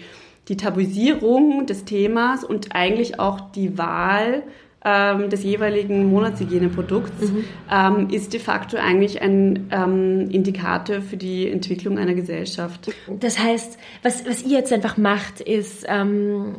die 0.49 0.59
Tabuisierung 0.59 1.64
des 1.64 1.87
Themas 1.87 2.45
und 2.45 2.75
eigentlich 2.75 3.19
auch 3.19 3.50
die 3.50 3.79
Wahl 3.79 4.43
des 4.83 5.45
jeweiligen 5.45 6.07
Monatshygieneprodukts 6.07 7.21
mhm. 7.21 7.45
ähm, 7.71 8.09
ist 8.11 8.33
de 8.33 8.41
facto 8.41 8.79
eigentlich 8.79 9.21
ein 9.21 9.69
ähm, 9.71 10.31
Indikator 10.31 11.03
für 11.03 11.19
die 11.19 11.51
Entwicklung 11.51 11.99
einer 11.99 12.15
Gesellschaft. 12.15 12.91
Das 13.21 13.39
heißt, 13.39 13.79
was, 14.03 14.27
was 14.27 14.43
ihr 14.43 14.59
jetzt 14.59 14.73
einfach 14.73 14.97
macht, 14.97 15.43
ist 15.43 15.85
ähm, 15.87 16.57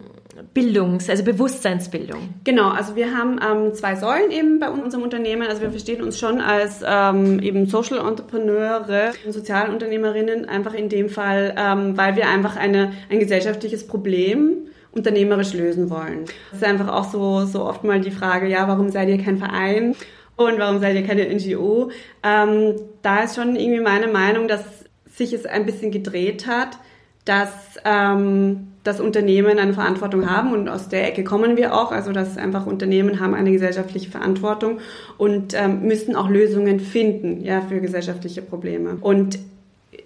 Bildungs-, 0.54 1.10
also 1.10 1.24
Bewusstseinsbildung. 1.24 2.30
Genau, 2.44 2.70
also 2.70 2.96
wir 2.96 3.16
haben 3.16 3.40
ähm, 3.42 3.74
zwei 3.74 3.96
Säulen 3.96 4.32
eben 4.32 4.60
bei 4.60 4.70
unserem 4.70 5.04
Unternehmen. 5.04 5.48
Also 5.48 5.62
wir 5.62 5.72
verstehen 5.72 6.02
uns 6.04 6.20
schon 6.20 6.42
als 6.42 6.82
ähm, 6.86 7.40
eben 7.40 7.66
Social 7.66 8.06
Entrepreneure, 8.06 9.14
Sozialunternehmerinnen, 9.28 10.48
einfach 10.48 10.74
in 10.74 10.90
dem 10.90 11.10
Fall, 11.10 11.56
ähm, 11.58 11.98
weil 11.98 12.16
wir 12.16 12.30
einfach 12.30 12.56
eine, 12.56 12.94
ein 13.10 13.20
gesellschaftliches 13.20 13.88
Problem 13.88 14.68
unternehmerisch 14.94 15.54
lösen 15.54 15.90
wollen. 15.90 16.26
Das 16.52 16.62
ist 16.62 16.64
einfach 16.64 16.90
auch 16.90 17.12
so, 17.12 17.46
so 17.46 17.64
oft 17.64 17.84
mal 17.84 18.02
die 18.02 18.12
Frage, 18.12 18.48
ja, 18.48 18.68
warum 18.68 18.90
seid 18.90 19.10
ihr 19.10 19.18
kein 19.18 19.38
Verein 19.38 19.96
und 20.36 20.60
warum 20.60 20.80
seid 20.80 20.96
ihr 20.96 21.06
keine 21.06 21.28
NGO? 21.34 21.92
Ähm, 22.24 22.76
da 23.02 23.24
ist 23.24 23.36
schon 23.36 23.56
irgendwie 23.56 23.82
meine 23.82 24.08
Meinung, 24.08 24.48
dass 24.48 24.64
sich 25.06 25.34
es 25.34 25.46
ein 25.46 25.66
bisschen 25.66 25.92
gedreht 25.92 26.48
hat, 26.48 26.78
dass 27.26 27.52
ähm, 27.86 28.68
das 28.84 29.00
Unternehmen 29.00 29.60
eine 29.60 29.74
Verantwortung 29.74 30.30
haben 30.30 30.54
und 30.54 30.68
aus 30.68 30.90
der 30.90 31.08
Ecke 31.08 31.24
kommen 31.24 31.56
wir 31.56 31.76
auch, 31.76 31.92
also 31.92 32.12
dass 32.12 32.38
einfach 32.38 32.66
Unternehmen 32.66 33.20
haben 33.20 33.36
eine 33.36 33.52
gesellschaftliche 33.52 34.10
Verantwortung 34.10 34.80
und 35.18 35.54
ähm, 35.54 35.84
müssen 35.84 36.16
auch 36.16 36.30
Lösungen 36.30 36.80
finden, 36.80 37.42
ja, 37.42 37.62
für 37.62 37.80
gesellschaftliche 37.80 38.42
Probleme. 38.42 38.98
Und 39.00 39.38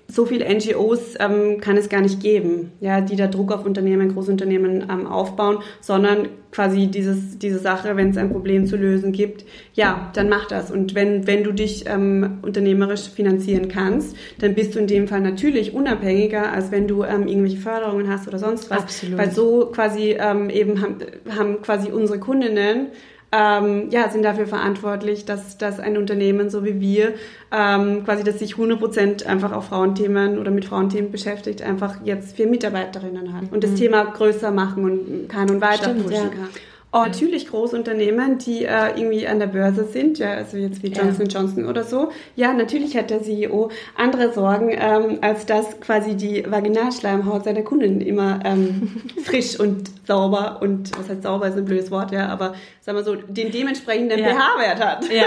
so 0.07 0.25
viele 0.25 0.45
NGOs 0.53 1.15
ähm, 1.19 1.59
kann 1.59 1.77
es 1.77 1.89
gar 1.89 2.01
nicht 2.01 2.21
geben, 2.21 2.71
ja, 2.79 3.01
die 3.01 3.15
da 3.15 3.27
Druck 3.27 3.51
auf 3.51 3.65
Unternehmen, 3.65 4.13
Großunternehmen 4.13 4.87
ähm, 4.89 5.07
aufbauen, 5.07 5.59
sondern 5.81 6.29
quasi 6.51 6.87
dieses, 6.87 7.37
diese 7.37 7.59
Sache, 7.59 7.97
wenn 7.97 8.11
es 8.11 8.17
ein 8.17 8.31
Problem 8.31 8.65
zu 8.65 8.77
lösen 8.77 9.11
gibt, 9.11 9.45
ja, 9.73 10.11
dann 10.13 10.29
mach 10.29 10.47
das. 10.47 10.71
Und 10.71 10.95
wenn, 10.95 11.27
wenn 11.27 11.43
du 11.43 11.51
dich 11.51 11.85
ähm, 11.87 12.39
unternehmerisch 12.43 13.09
finanzieren 13.09 13.67
kannst, 13.67 14.15
dann 14.39 14.53
bist 14.53 14.75
du 14.75 14.79
in 14.79 14.87
dem 14.87 15.07
Fall 15.07 15.21
natürlich 15.21 15.73
unabhängiger, 15.73 16.51
als 16.51 16.71
wenn 16.71 16.87
du 16.87 17.03
ähm, 17.03 17.27
irgendwelche 17.27 17.57
Förderungen 17.57 18.09
hast 18.09 18.27
oder 18.27 18.39
sonst 18.39 18.69
was. 18.69 18.83
Absolut. 18.83 19.17
Weil 19.17 19.31
so 19.31 19.65
quasi 19.65 20.15
ähm, 20.17 20.49
eben 20.49 20.81
haben, 20.81 20.97
haben 21.35 21.61
quasi 21.61 21.91
unsere 21.91 22.19
Kundinnen 22.19 22.87
ähm, 23.35 23.89
ja, 23.89 24.09
sind 24.09 24.23
dafür 24.23 24.47
verantwortlich, 24.47 25.25
dass, 25.25 25.57
dass 25.57 25.79
ein 25.79 25.97
Unternehmen 25.97 26.49
so 26.49 26.63
wie 26.63 26.79
wir 26.79 27.13
ähm, 27.51 28.05
quasi, 28.05 28.23
dass 28.23 28.39
sich 28.39 28.53
100% 28.55 29.25
einfach 29.25 29.51
auf 29.51 29.65
Frauenthemen 29.67 30.39
oder 30.39 30.51
mit 30.51 30.65
Frauenthemen 30.65 31.11
beschäftigt, 31.11 31.61
einfach 31.61 31.97
jetzt 32.03 32.35
vier 32.37 32.47
Mitarbeiterinnen 32.47 33.33
hat 33.33 33.51
und 33.51 33.63
das 33.63 33.71
Mhm. 33.71 33.75
Thema 33.75 34.05
größer 34.05 34.51
machen 34.51 34.83
und 34.85 35.29
kann 35.29 35.49
und 35.49 35.59
weiter 35.61 35.89
Stimmt, 35.89 36.03
pushen 36.03 36.13
ja. 36.13 36.29
kann. 36.29 36.49
Oh, 36.97 37.03
natürlich 37.03 37.49
Großunternehmen, 37.49 38.37
die 38.37 38.63
äh, 38.63 38.91
irgendwie 38.95 39.27
an 39.27 39.37
der 39.39 39.47
Börse 39.47 39.83
sind, 39.83 40.17
ja, 40.17 40.31
also 40.31 40.55
jetzt 40.55 40.81
wie 40.81 40.93
Ja. 40.93 41.03
Johnson 41.03 41.25
Johnson 41.27 41.65
oder 41.65 41.83
so. 41.83 42.09
Ja, 42.37 42.53
natürlich 42.53 42.95
hat 42.95 43.09
der 43.09 43.21
CEO 43.21 43.69
andere 43.97 44.31
Sorgen, 44.31 44.69
ähm, 44.71 45.17
als 45.19 45.45
dass 45.45 45.81
quasi 45.81 46.15
die 46.15 46.49
Vaginalschleimhaut 46.49 47.43
seiner 47.43 47.63
Kunden 47.63 47.99
immer 47.99 48.39
ähm, 48.45 49.01
frisch 49.25 49.59
und 49.59 49.91
sauber 50.07 50.59
und, 50.61 50.97
was 50.97 51.09
heißt 51.09 51.23
sauber, 51.23 51.49
ist 51.49 51.57
ein 51.57 51.65
blödes 51.65 51.91
Wort, 51.91 52.13
ja, 52.13 52.29
aber 52.29 52.55
sagen 52.79 52.97
wir 52.97 53.03
so, 53.03 53.15
den 53.15 53.51
dementsprechenden 53.51 54.17
Ja. 54.17 54.27
pH-Wert 54.29 54.79
hat. 54.79 55.09
Ja. 55.11 55.25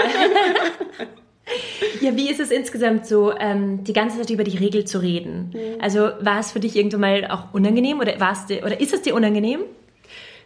ja, 2.01 2.15
wie 2.17 2.31
ist 2.31 2.39
es 2.39 2.49
insgesamt 2.49 3.05
so, 3.05 3.31
ähm, 3.37 3.83
die 3.83 3.93
ganze 3.93 4.17
Zeit 4.17 4.31
über 4.31 4.43
die 4.43 4.57
Regel 4.57 4.85
zu 4.85 4.99
reden? 5.03 5.51
Mhm. 5.53 5.81
Also 5.81 6.09
war 6.19 6.39
es 6.39 6.51
für 6.51 6.59
dich 6.59 6.75
irgendwann 6.75 7.01
mal 7.01 7.27
auch 7.29 7.53
unangenehm 7.53 7.99
oder, 7.99 8.19
war's 8.19 8.47
dir, 8.47 8.65
oder 8.65 8.81
ist 8.81 8.91
es 8.91 9.03
dir 9.03 9.13
unangenehm? 9.13 9.59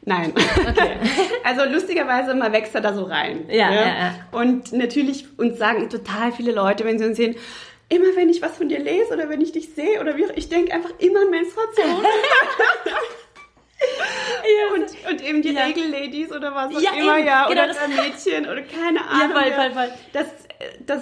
Nein. 0.05 0.33
Also 1.45 1.65
lustigerweise, 1.65 2.33
man 2.35 2.51
wächst 2.53 2.73
da 2.75 2.93
so 2.93 3.03
rein. 3.03 3.45
Ja, 3.49 3.71
ja, 3.71 3.85
ja. 3.85 4.15
Und 4.31 4.71
natürlich 4.73 5.25
uns 5.37 5.57
sagen 5.59 5.89
total 5.89 6.31
viele 6.31 6.51
Leute, 6.53 6.85
wenn 6.85 6.97
sie 6.97 7.05
uns 7.05 7.17
sehen, 7.17 7.35
immer 7.89 8.15
wenn 8.15 8.29
ich 8.29 8.41
was 8.41 8.57
von 8.57 8.69
dir 8.69 8.79
lese 8.79 9.13
oder 9.13 9.29
wenn 9.29 9.41
ich 9.41 9.51
dich 9.51 9.73
sehe 9.73 9.99
oder 10.01 10.15
wie 10.17 10.25
auch, 10.25 10.31
ich 10.35 10.47
denke 10.49 10.73
einfach 10.73 10.91
immer 10.99 11.19
an 11.21 11.29
Menstruation. 11.29 12.05
und, 14.75 15.11
und 15.11 15.21
eben 15.23 15.41
die 15.41 15.51
Ja. 15.53 15.65
Regelladies 15.65 16.31
oder 16.31 16.53
was 16.55 16.75
auch 16.75 16.81
Ja, 16.81 16.91
immer, 16.93 17.17
eben, 17.19 17.27
ja, 17.27 17.47
genau 17.47 17.51
oder 17.63 17.67
das- 17.67 17.77
das 17.77 17.87
Mädchen 17.89 18.45
oder 18.45 18.61
keine 18.61 18.99
Ja, 18.99 19.05
Ahnung. 19.25 19.31
voll, 19.37 19.49
ja. 19.49 19.55
voll, 19.55 19.71
voll. 19.71 19.89
Das, 20.13 20.27
das, 20.85 21.01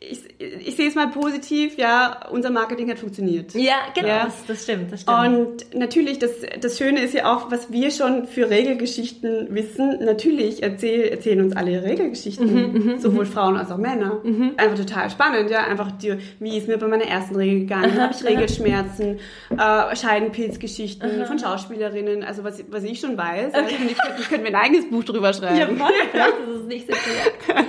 ich, 0.00 0.20
ich 0.38 0.76
sehe 0.76 0.88
es 0.88 0.94
mal 0.94 1.08
positiv, 1.08 1.76
ja, 1.76 2.28
unser 2.30 2.50
Marketing 2.50 2.88
hat 2.88 3.00
funktioniert. 3.00 3.54
Ja, 3.54 3.74
genau, 3.94 4.06
Ja. 4.08 4.24
Das, 4.26 4.46
das 4.46 4.62
stimmt, 4.62 4.92
das 4.92 5.02
stimmt. 5.02 5.18
Und 5.18 5.74
natürlich, 5.74 6.20
das, 6.20 6.30
das 6.60 6.78
Schöne 6.78 7.00
ist 7.00 7.14
ja 7.14 7.34
auch, 7.34 7.50
was 7.50 7.72
wir 7.72 7.90
schon 7.90 8.28
für 8.28 8.48
Regelgeschichten 8.48 9.48
wissen. 9.50 10.04
Natürlich 10.04 10.62
erzähl, 10.62 11.08
erzählen 11.08 11.40
uns 11.40 11.56
alle 11.56 11.82
Regelgeschichten, 11.82 13.00
sowohl 13.00 13.26
Frauen 13.26 13.56
als 13.56 13.72
auch 13.72 13.76
Männer. 13.76 14.22
Einfach 14.56 14.76
total 14.78 15.10
spannend, 15.10 15.50
ja. 15.50 15.64
Einfach, 15.64 15.90
die, 15.90 16.14
wie 16.38 16.56
ist 16.56 16.68
mir 16.68 16.78
bei 16.78 16.86
meiner 16.86 17.06
ersten 17.06 17.34
Regel 17.34 17.60
gegangen? 17.60 18.00
Habe 18.00 18.14
ich 18.14 18.24
Regelschmerzen? 18.24 19.18
Äh, 19.50 19.96
Scheidenpilzgeschichten 19.96 21.26
von 21.26 21.38
Schauspielerinnen, 21.38 22.22
also 22.22 22.44
was, 22.44 22.62
was 22.70 22.84
ich 22.84 23.00
schon 23.00 23.16
weiß. 23.16 23.52
Ja, 23.52 23.62
ich 23.68 23.76
könnte, 23.76 23.94
ich 24.20 24.28
könnte 24.28 24.42
mir 24.48 24.56
ein 24.56 24.62
eigenes 24.62 24.88
Buch 24.88 25.02
drüber 25.02 25.32
schreiben. 25.32 25.80
vielleicht 26.12 26.38
ist 26.38 26.60
es 26.60 26.66
nicht 26.66 26.86
so. 26.86 26.94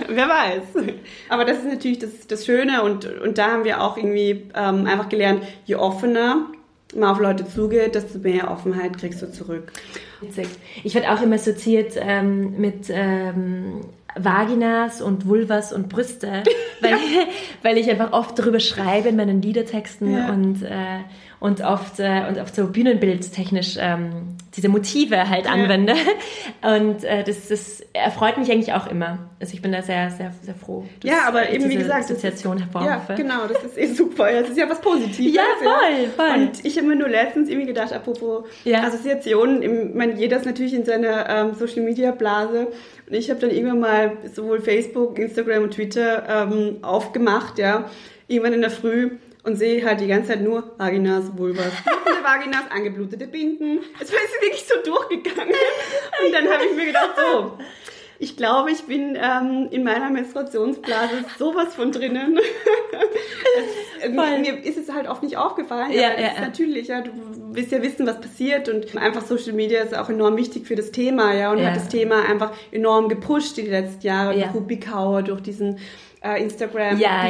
Wer 0.10 0.30
weiß. 0.30 0.64
Aber 1.30 1.46
das 1.46 1.60
ist 1.60 1.68
natürlich 1.68 2.00
das, 2.00 2.12
das 2.28 2.46
Schöne 2.46 2.84
und, 2.84 3.06
und 3.22 3.38
da 3.38 3.52
haben 3.52 3.64
wir 3.64 3.82
auch 3.82 3.98
irgendwie 3.98 4.50
ähm, 4.56 4.86
einfach 4.86 5.10
gelernt, 5.10 5.44
je 5.66 5.76
offener 5.76 6.48
man 6.96 7.10
auf 7.10 7.20
Leute 7.20 7.48
zugeht, 7.48 7.96
desto 7.96 8.20
mehr 8.20 8.50
Offenheit 8.50 8.98
kriegst 8.98 9.22
du 9.22 9.32
zurück. 9.32 9.72
Ich 10.84 10.96
werde 10.96 11.12
auch 11.12 11.22
immer 11.22 11.36
assoziiert 11.36 11.94
ähm, 11.98 12.60
mit 12.60 12.86
ähm, 12.90 13.82
Vaginas 14.16 15.02
und 15.02 15.28
Vulvas 15.28 15.72
und 15.72 15.90
Brüste, 15.90 16.44
weil, 16.82 16.98
weil 17.62 17.78
ich 17.78 17.90
einfach 17.90 18.12
oft 18.12 18.38
darüber 18.40 18.60
schreibe 18.60 19.10
in 19.10 19.16
meinen 19.16 19.42
Liedertexten 19.42 20.12
Ja. 20.12 20.30
und, 20.34 20.64
äh, 20.64 21.02
und, 21.40 21.62
oft, 21.62 22.00
äh, 22.00 22.26
und 22.28 22.40
oft 22.40 22.56
so 22.56 22.68
bühnenbildtechnisch 22.68 23.78
ähm, 23.80 24.36
diese 24.56 24.68
Motive 24.70 25.30
halt 25.30 25.48
anwende. 25.50 25.94
Und 26.62 27.04
äh, 27.04 27.24
das, 27.24 27.48
das 27.50 27.82
erfreut 27.94 28.38
mich 28.38 28.52
eigentlich 28.52 28.74
auch 28.74 28.88
immer. 28.90 29.30
Also 29.40 29.54
ich 29.54 29.62
bin 29.62 29.72
da 29.72 29.82
sehr, 29.82 30.10
sehr, 30.10 30.34
sehr 30.42 30.56
froh. 30.56 30.86
Ja, 31.04 31.28
aber 31.28 31.50
ich 31.50 31.56
eben 31.56 31.70
wie 31.70 31.76
gesagt, 31.76 32.06
Assoziation 32.06 32.58
Ja, 32.58 32.64
hervorrufe. 32.66 33.14
genau, 33.16 33.46
das 33.48 33.64
ist 33.64 33.78
eh 33.78 33.86
super. 33.88 34.32
Das 34.32 34.50
ist 34.50 34.58
ja 34.58 34.70
was 34.70 34.82
Positives. 34.82 35.34
Ja, 35.36 35.44
voll, 35.62 36.08
voll. 36.16 36.42
Und 36.42 36.66
ich 36.66 36.78
habe 36.78 36.88
mir 36.88 36.96
nur 36.96 37.10
letztens 37.10 37.48
irgendwie 37.50 37.68
gedacht, 37.68 37.94
apropos 37.94 38.46
Ja. 38.64 38.84
Assoziationen, 38.84 39.62
im- 39.62 39.96
man, 39.96 40.18
jeder 40.18 40.38
ist 40.38 40.46
natürlich 40.46 40.74
in 40.74 40.84
seiner 40.86 41.30
ähm, 41.30 41.54
Social 41.54 41.84
Media 41.84 42.12
Blase. 42.12 42.68
Und 43.08 43.14
ich 43.16 43.30
habe 43.30 43.40
dann 43.40 43.52
irgendwann 43.52 43.80
mal 43.80 44.12
sowohl 44.34 44.62
Facebook, 44.62 45.18
Instagram 45.20 45.64
und 45.64 45.72
Twitter 45.76 46.24
ähm, 46.28 46.78
aufgemacht, 46.82 47.60
ja, 47.60 47.86
irgendwann 48.28 48.54
in 48.54 48.62
der 48.62 48.72
Früh 48.72 49.12
und 49.50 49.56
sehe 49.56 49.84
halt 49.86 50.00
die 50.00 50.08
ganze 50.08 50.30
Zeit 50.30 50.42
nur 50.42 50.72
Vaginas, 50.78 51.36
Vulvas, 51.36 51.72
blutende 51.84 52.24
Vaginas, 52.24 52.64
angeblutete 52.70 53.28
Binden. 53.28 53.80
Es 54.00 54.10
ist 54.10 54.14
wirklich 54.42 54.64
so 54.66 54.76
durchgegangen. 54.84 55.54
Und 56.26 56.34
dann 56.34 56.48
habe 56.50 56.66
ich 56.70 56.76
mir 56.76 56.86
gedacht, 56.86 57.16
so, 57.18 57.58
ich 58.20 58.36
glaube, 58.38 58.70
ich 58.72 58.84
bin 58.84 59.18
ähm, 59.20 59.68
in 59.72 59.84
meiner 59.84 60.10
Menstruationsblase 60.10 61.26
sowas 61.40 61.74
von 61.76 61.92
drinnen. 61.92 62.38
es, 64.02 64.06
äh, 64.10 64.14
Voll. 64.14 64.40
mir 64.40 64.64
ist 64.64 64.78
es 64.78 64.94
halt 64.94 65.08
oft 65.08 65.24
nicht 65.24 65.38
aufgefallen. 65.38 65.92
Ja, 65.92 66.12
ja, 66.14 66.34
ja. 66.36 66.42
natürlich, 66.42 66.88
ja, 66.90 67.02
du 67.02 67.12
willst 67.52 67.72
ja 67.72 67.82
wissen, 67.82 68.06
was 68.06 68.20
passiert 68.20 68.70
und 68.70 68.96
einfach 68.98 69.22
Social 69.26 69.54
Media 69.54 69.82
ist 69.82 69.98
auch 69.98 70.10
enorm 70.10 70.38
wichtig 70.38 70.68
für 70.68 70.76
das 70.76 70.92
Thema, 70.92 71.34
ja, 71.34 71.52
und 71.52 71.60
Ja. 71.60 71.68
hat 71.68 71.76
das 71.78 71.88
Thema 71.90 72.24
einfach 72.28 72.52
enorm 72.72 73.10
gepusht 73.10 73.58
die 73.58 73.62
letzten 73.64 74.06
Jahre 74.06 74.36
Ja. 74.38 74.46
durch 74.48 74.56
Rubikauer, 74.56 75.24
durch 75.24 75.42
diesen 75.42 75.80
äh, 76.22 76.42
Instagram 76.42 77.00
Ja, 77.00 77.24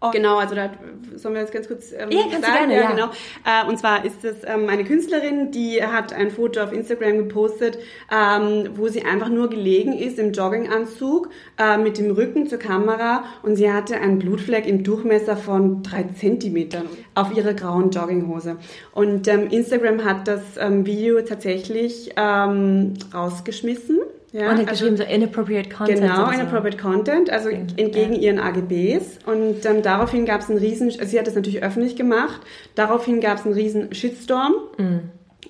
Skandal. 0.00 0.08
Oh, 0.08 0.10
genau, 0.10 0.38
also 0.38 0.54
da 0.54 0.70
sollen 1.16 1.34
wir 1.34 1.42
jetzt 1.42 1.52
ganz 1.52 1.68
kurz 1.68 1.92
ähm, 1.92 2.10
Ja, 2.10 2.22
sagen, 2.30 2.42
gerne, 2.42 2.74
ja, 2.74 2.80
ja. 2.82 2.90
genau. 2.90 3.10
Äh, 3.44 3.68
und 3.68 3.78
zwar 3.78 4.04
ist 4.04 4.24
es 4.24 4.36
ähm, 4.44 4.68
eine 4.68 4.84
Künstlerin, 4.84 5.50
die 5.50 5.84
hat 5.84 6.14
ein 6.14 6.30
Foto 6.30 6.60
auf 6.62 6.72
Instagram 6.72 7.18
gepostet, 7.18 7.78
ähm, 8.10 8.70
wo 8.76 8.88
sie 8.88 9.04
einfach 9.04 9.28
nur 9.28 9.50
gelegen 9.50 9.92
ist 9.92 10.18
im 10.18 10.32
Jogginganzug 10.32 11.28
äh, 11.58 11.76
mit 11.76 11.98
dem 11.98 12.10
Rücken 12.12 12.46
zur 12.46 12.58
Kamera 12.58 13.24
und 13.42 13.56
sie 13.56 13.70
hatte 13.70 13.96
einen 13.96 14.18
Blutfleck 14.18 14.66
im 14.66 14.84
Durchmesser 14.84 15.36
von 15.36 15.82
drei 15.82 16.04
Zentimetern 16.18 16.86
auf 17.14 17.36
ihrer 17.36 17.52
grauen 17.52 17.90
Jogginghose. 17.90 18.56
Und 18.92 19.28
ähm, 19.28 19.48
Instagram 19.50 20.04
hat 20.04 20.26
das 20.26 20.40
ähm, 20.58 20.86
Video 20.86 21.20
tatsächlich 21.20 22.12
ähm, 22.16 22.94
rausgeschmissen. 23.12 23.98
Ja, 24.32 24.50
Und 24.50 24.58
hat 24.58 24.68
also- 24.68 24.70
geschrieben, 24.70 24.96
so 24.96 25.02
inappropriate 25.02 25.68
content. 25.70 26.00
Genau, 26.00 26.26
so. 26.26 26.32
inappropriate 26.32 26.76
Content, 26.76 27.30
also 27.30 27.48
entgegen 27.48 28.14
ihren 28.14 28.38
AGBs. 28.38 29.18
Und 29.26 29.64
ähm, 29.66 29.82
daraufhin 29.82 30.24
gab 30.24 30.40
es 30.42 30.48
einen 30.48 30.58
riesen, 30.58 30.88
also 30.88 31.04
sie 31.04 31.18
hat 31.18 31.26
das 31.26 31.34
natürlich 31.34 31.62
öffentlich 31.62 31.96
gemacht, 31.96 32.40
daraufhin 32.76 33.20
gab 33.20 33.38
es 33.38 33.44
einen 33.44 33.54
riesen 33.54 33.92
Shitstorm. 33.92 34.54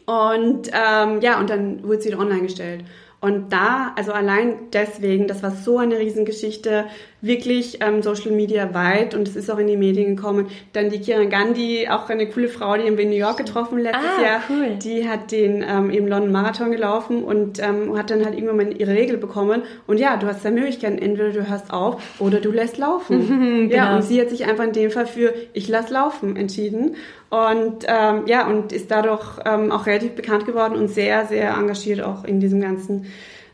Und 0.06 0.68
ähm, 0.68 1.20
ja, 1.20 1.38
und 1.38 1.50
dann 1.50 1.84
wurde 1.84 2.00
sie 2.00 2.14
online 2.14 2.42
gestellt. 2.42 2.84
Und 3.20 3.52
da, 3.52 3.92
also 3.96 4.12
allein 4.12 4.54
deswegen, 4.72 5.26
das 5.28 5.42
war 5.42 5.50
so 5.50 5.76
eine 5.76 5.98
Riesengeschichte, 5.98 6.86
wirklich 7.22 7.78
ähm, 7.82 8.02
Social 8.02 8.32
Media 8.32 8.72
weit 8.74 9.14
und 9.14 9.28
es 9.28 9.36
ist 9.36 9.50
auch 9.50 9.58
in 9.58 9.66
die 9.66 9.76
Medien 9.76 10.16
gekommen. 10.16 10.46
Dann 10.72 10.90
die 10.90 11.00
Kiran 11.00 11.28
Gandhi, 11.30 11.88
auch 11.88 12.08
eine 12.08 12.28
coole 12.28 12.48
Frau, 12.48 12.76
die 12.76 12.84
haben 12.84 12.96
wir 12.96 13.04
in 13.04 13.10
New 13.10 13.16
York 13.16 13.36
getroffen 13.36 13.78
letztes 13.78 14.04
Ah, 14.18 14.22
Jahr. 14.22 14.40
cool. 14.48 14.76
Die 14.82 15.08
hat 15.08 15.30
den 15.32 15.64
ähm, 15.68 15.90
eben 15.90 16.06
London 16.08 16.32
Marathon 16.32 16.70
gelaufen 16.70 17.22
und 17.24 17.58
ähm, 17.62 17.96
hat 17.96 18.10
dann 18.10 18.24
halt 18.24 18.34
irgendwann 18.34 18.56
mal 18.56 18.76
ihre 18.80 18.92
Regel 18.92 19.16
bekommen. 19.18 19.62
Und 19.86 19.98
ja, 19.98 20.16
du 20.16 20.26
hast 20.26 20.42
zwei 20.42 20.50
Möglichkeiten. 20.50 20.98
Entweder 20.98 21.30
du 21.30 21.48
hörst 21.48 21.72
auf 21.72 22.00
oder 22.20 22.40
du 22.40 22.50
lässt 22.50 22.78
laufen. 22.78 23.66
Ja, 23.70 23.84
genau. 23.84 23.96
und 23.96 24.02
sie 24.02 24.20
hat 24.20 24.30
sich 24.30 24.46
einfach 24.46 24.64
in 24.64 24.72
dem 24.72 24.90
Fall 24.90 25.06
für 25.06 25.34
ich 25.52 25.68
lass 25.68 25.90
laufen 25.90 26.36
entschieden. 26.36 26.96
Und 27.28 27.84
ähm, 27.86 28.22
ja, 28.26 28.46
und 28.46 28.72
ist 28.72 28.90
dadurch 28.90 29.38
ähm, 29.44 29.70
auch 29.70 29.86
relativ 29.86 30.12
bekannt 30.12 30.46
geworden 30.46 30.74
und 30.74 30.88
sehr, 30.88 31.26
sehr 31.26 31.54
engagiert 31.54 32.02
auch 32.02 32.24
in 32.24 32.40
diesem 32.40 32.60
ganzen 32.60 33.06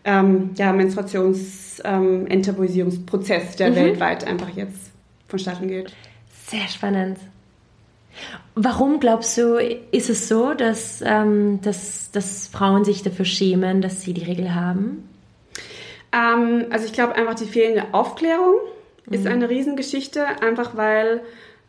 ähm, 0.07 0.51
ja, 0.57 0.73
Menstruations-Enttabuisierungsprozess, 0.73 3.53
Mhm. 3.53 3.57
der 3.59 3.77
weltweit 3.77 4.27
einfach 4.27 4.49
jetzt 4.51 4.91
vonstatten 5.29 5.69
geht. 5.69 5.93
Sehr 6.47 6.67
spannend. 6.69 7.19
Warum 8.55 9.01
glaubst 9.01 9.37
du, 9.37 9.57
ist 9.91 10.09
es 10.09 10.29
so, 10.29 10.55
dass, 10.55 11.03
ähm, 11.05 11.61
dass, 11.63 12.11
dass 12.13 12.49
Frauen 12.49 12.85
sich 12.85 13.03
dafür 13.03 13.27
schämen, 13.27 13.83
dass 13.83 14.01
sie 14.01 14.15
die 14.15 14.25
Regel 14.25 14.55
haben? 14.55 15.07
Ähm, 16.13 16.65
also 16.71 16.87
ich 16.87 16.93
glaube 16.95 17.15
einfach 17.17 17.35
die 17.35 17.45
fehlende 17.45 17.93
Aufklärung 17.93 18.55
ist 19.11 19.27
eine 19.27 19.51
Riesengeschichte, 19.51 20.25
einfach 20.43 20.77
weil, 20.77 21.21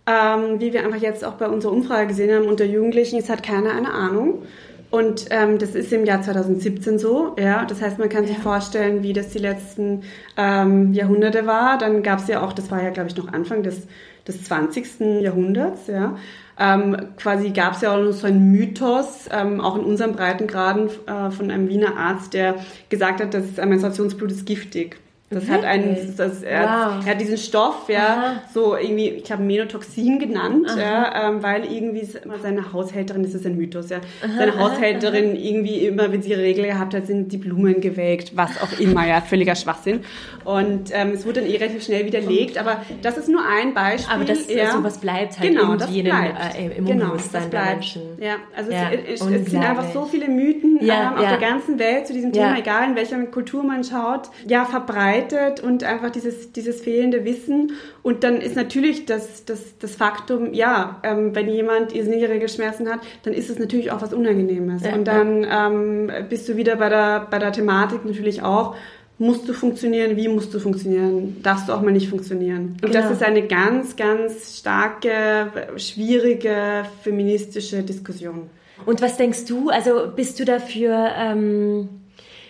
ähm, 0.07 0.59
wie 0.59 0.73
wir 0.73 0.83
einfach 0.85 1.01
jetzt 1.01 1.23
auch 1.25 1.33
bei 1.33 1.47
unserer 1.47 1.71
Umfrage 1.73 2.07
gesehen 2.07 2.33
haben, 2.33 2.45
unter 2.47 2.65
Jugendlichen, 2.65 3.19
es 3.19 3.29
hat 3.29 3.43
keiner 3.43 3.71
eine 3.73 3.93
Ahnung. 3.93 4.43
Und 4.89 5.25
ähm, 5.31 5.57
das 5.57 5.75
ist 5.75 5.91
im 5.91 6.05
Jahr 6.05 6.21
2017 6.21 6.97
so, 6.97 7.35
ja. 7.37 7.65
Das 7.65 7.81
heißt, 7.81 7.99
man 7.99 8.09
kann 8.09 8.23
ja. 8.23 8.29
sich 8.29 8.37
vorstellen, 8.37 9.03
wie 9.03 9.13
das 9.13 9.29
die 9.29 9.39
letzten 9.39 10.03
ähm, 10.37 10.93
Jahrhunderte 10.93 11.45
war. 11.45 11.77
Dann 11.77 12.03
gab 12.03 12.19
es 12.19 12.27
ja 12.27 12.41
auch, 12.41 12.53
das 12.53 12.71
war 12.71 12.81
ja, 12.81 12.89
glaube 12.91 13.09
ich, 13.09 13.17
noch 13.17 13.31
Anfang 13.33 13.63
des, 13.63 13.87
des 14.27 14.43
20. 14.45 15.21
Jahrhunderts, 15.21 15.87
ja. 15.87 16.17
Ähm, 16.59 16.97
quasi 17.17 17.51
gab 17.51 17.73
es 17.73 17.81
ja 17.81 17.93
auch 17.93 18.01
noch 18.01 18.13
so 18.13 18.25
einen 18.25 18.51
Mythos, 18.51 19.29
ähm, 19.31 19.61
auch 19.61 19.75
in 19.75 19.83
unseren 19.83 20.13
Breitengraden 20.13 20.89
äh, 21.05 21.29
von 21.29 21.51
einem 21.51 21.69
Wiener 21.69 21.97
Arzt, 21.97 22.33
der 22.33 22.55
gesagt 22.89 23.21
hat, 23.21 23.33
das 23.33 23.57
Menstruationsblut 23.57 24.31
ist 24.31 24.45
giftig. 24.45 24.97
Das 25.29 25.45
Wirklich? 25.45 25.57
hat 25.57 25.65
einen, 25.65 26.15
das, 26.15 26.41
er, 26.41 26.61
wow. 26.61 26.69
hat, 26.69 27.05
er, 27.05 27.11
hat, 27.11 27.19
diesen 27.19 27.37
Stoff, 27.37 27.89
ja, 27.89 28.05
Aha. 28.05 28.41
so 28.53 28.77
irgendwie, 28.77 29.09
ich 29.09 29.29
habe 29.29 29.43
Menotoxin 29.43 30.19
genannt, 30.19 30.69
ja, 30.77 31.27
ähm, 31.27 31.43
weil 31.43 31.65
irgendwie 31.65 32.07
seine 32.41 32.71
Haushälterin, 32.71 33.23
das 33.23 33.33
ist 33.33 33.45
ein 33.45 33.57
Mythos, 33.57 33.89
ja, 33.89 33.97
Aha, 33.97 34.37
seine 34.37 34.57
Haushälterin 34.57 35.35
irgendwie 35.35 35.85
immer, 35.85 36.13
wenn 36.13 36.21
sie 36.21 36.29
ihre 36.29 36.43
Regel 36.43 36.67
gehabt 36.67 36.93
hat, 36.93 37.07
sind 37.07 37.29
die 37.33 37.37
Blumen 37.37 37.81
gewelkt, 37.81 38.37
was 38.37 38.51
auch 38.61 38.79
immer, 38.79 39.05
ja, 39.05 39.19
völliger 39.19 39.55
Schwachsinn. 39.55 39.99
Und 40.45 40.91
ähm, 40.93 41.11
es 41.11 41.25
wurde 41.25 41.41
dann 41.41 41.49
eh 41.49 41.57
relativ 41.57 41.83
schnell 41.83 42.05
widerlegt, 42.05 42.57
aber 42.57 42.83
das 43.01 43.17
ist 43.17 43.27
nur 43.27 43.41
ein 43.45 43.73
Beispiel. 43.73 44.15
Aber 44.15 44.23
das, 44.23 44.47
ja. 44.49 44.71
sowas 44.71 44.97
bleibt 44.97 45.37
halt 45.39 45.49
genau, 45.49 45.73
in 45.73 45.93
jedem, 45.93 46.15
äh, 46.15 46.77
im 46.77 46.85
genau, 46.85 47.07
Bewusstsein 47.07 47.51
der 47.51 47.65
Menschen. 47.65 48.01
Ja, 48.21 48.35
also 48.55 48.71
ja, 48.71 48.91
es, 48.91 49.19
es, 49.19 49.29
es, 49.29 49.51
sind 49.51 49.61
einfach 49.61 49.91
so 49.91 50.05
viele 50.05 50.29
Mythen 50.29 50.76
ja, 50.81 51.11
ähm, 51.11 51.17
auf 51.19 51.27
der 51.27 51.37
ganzen 51.37 51.79
Welt 51.79 52.07
zu 52.07 52.13
diesem 52.13 52.33
Thema, 52.33 52.57
egal 52.57 52.89
in 52.89 52.95
welcher 52.95 53.17
Kultur 53.25 53.63
man 53.63 53.83
schaut, 53.83 54.29
ja, 54.47 54.65
verbreitet 54.65 55.61
und 55.61 55.83
einfach 55.83 56.09
dieses, 56.09 56.51
dieses 56.51 56.81
fehlende 56.81 57.25
Wissen. 57.25 57.73
Und 58.03 58.23
dann 58.23 58.37
ist 58.37 58.55
natürlich 58.55 59.05
das, 59.05 59.45
das, 59.45 59.77
das 59.79 59.95
Faktum, 59.95 60.53
ja, 60.53 60.99
ähm, 61.03 61.35
wenn 61.35 61.49
jemand 61.49 61.93
irrsinnige 61.93 62.29
Regelschmerzen 62.29 62.89
hat, 62.89 62.99
dann 63.23 63.33
ist 63.33 63.49
es 63.49 63.59
natürlich 63.59 63.91
auch 63.91 64.01
was 64.01 64.13
Unangenehmes. 64.13 64.83
Ja, 64.83 64.93
und 64.93 65.05
dann 65.05 65.45
ähm, 65.49 66.11
bist 66.29 66.47
du 66.49 66.55
wieder 66.55 66.75
bei 66.75 66.89
der, 66.89 67.27
bei 67.29 67.39
der 67.39 67.51
Thematik 67.51 68.05
natürlich 68.05 68.41
auch, 68.41 68.75
musst 69.19 69.49
du 69.49 69.53
funktionieren, 69.53 70.15
wie 70.15 70.27
musst 70.27 70.53
du 70.53 70.59
funktionieren, 70.59 71.37
darfst 71.41 71.67
du 71.67 71.73
auch 71.73 71.81
mal 71.81 71.91
nicht 71.91 72.09
funktionieren. 72.09 72.77
Und 72.83 72.91
genau. 72.91 73.01
das 73.01 73.11
ist 73.11 73.23
eine 73.23 73.47
ganz, 73.47 73.95
ganz 73.95 74.59
starke, 74.59 75.51
schwierige 75.77 76.85
feministische 77.01 77.81
Diskussion. 77.81 78.49
Und 78.85 79.01
was 79.01 79.17
denkst 79.17 79.45
du, 79.45 79.69
also 79.69 80.11
bist 80.15 80.39
du 80.39 80.45
dafür... 80.45 81.11
Ähm 81.17 81.89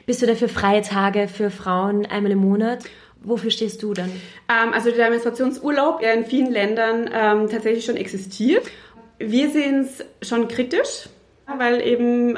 bist 0.08 0.22
du 0.22 0.26
dafür 0.26 0.48
freie 0.48 0.82
Tage 0.82 1.28
für 1.28 1.52
Frauen 1.52 2.06
einmal 2.06 2.32
im 2.32 2.38
Monat? 2.40 2.80
Wofür 3.24 3.52
stehst 3.52 3.84
du 3.84 3.94
dann? 3.94 4.10
Ähm, 4.48 4.72
also 4.74 4.90
der 4.90 5.10
Menstruationsurlaub, 5.10 6.00
der 6.00 6.14
in 6.14 6.24
vielen 6.24 6.50
Ländern 6.50 7.10
ähm, 7.14 7.50
tatsächlich 7.50 7.84
schon 7.84 7.98
existiert. 7.98 8.64
Wir 9.20 9.50
sehen 9.50 9.82
es 9.82 10.06
schon 10.26 10.48
kritisch, 10.48 11.10
weil 11.58 11.82
eben 11.86 12.38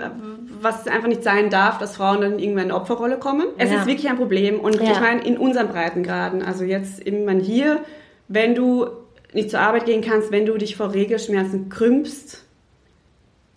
was 0.60 0.88
einfach 0.88 1.08
nicht 1.08 1.24
sein 1.24 1.51
darf, 1.51 1.77
dass 1.77 1.96
Frauen 1.96 2.22
dann 2.22 2.39
irgendwann 2.39 2.65
in 2.65 2.72
eine 2.72 2.75
Opferrolle 2.75 3.17
kommen. 3.19 3.46
Es 3.60 3.69
ja. 3.69 3.81
ist 3.81 3.86
wirklich 3.86 4.10
ein 4.10 4.17
Problem 4.17 4.60
und 4.60 4.75
ja. 4.81 4.91
ich 4.91 5.00
meine 5.00 5.24
in 5.24 5.38
unseren 5.38 5.67
Breitengraden, 5.67 6.41
also 6.41 6.63
jetzt 6.63 7.05
eben 7.05 7.24
man 7.24 7.39
hier, 7.39 7.84
wenn 8.27 8.55
du 8.55 8.88
nicht 9.31 9.51
zur 9.51 9.60
Arbeit 9.60 9.86
gehen 9.86 10.01
kannst, 10.01 10.31
wenn 10.31 10.48
du 10.48 10.58
dich 10.58 10.75
vor 10.75 10.93
Regelschmerzen 10.96 11.69
krümmst, 11.69 12.46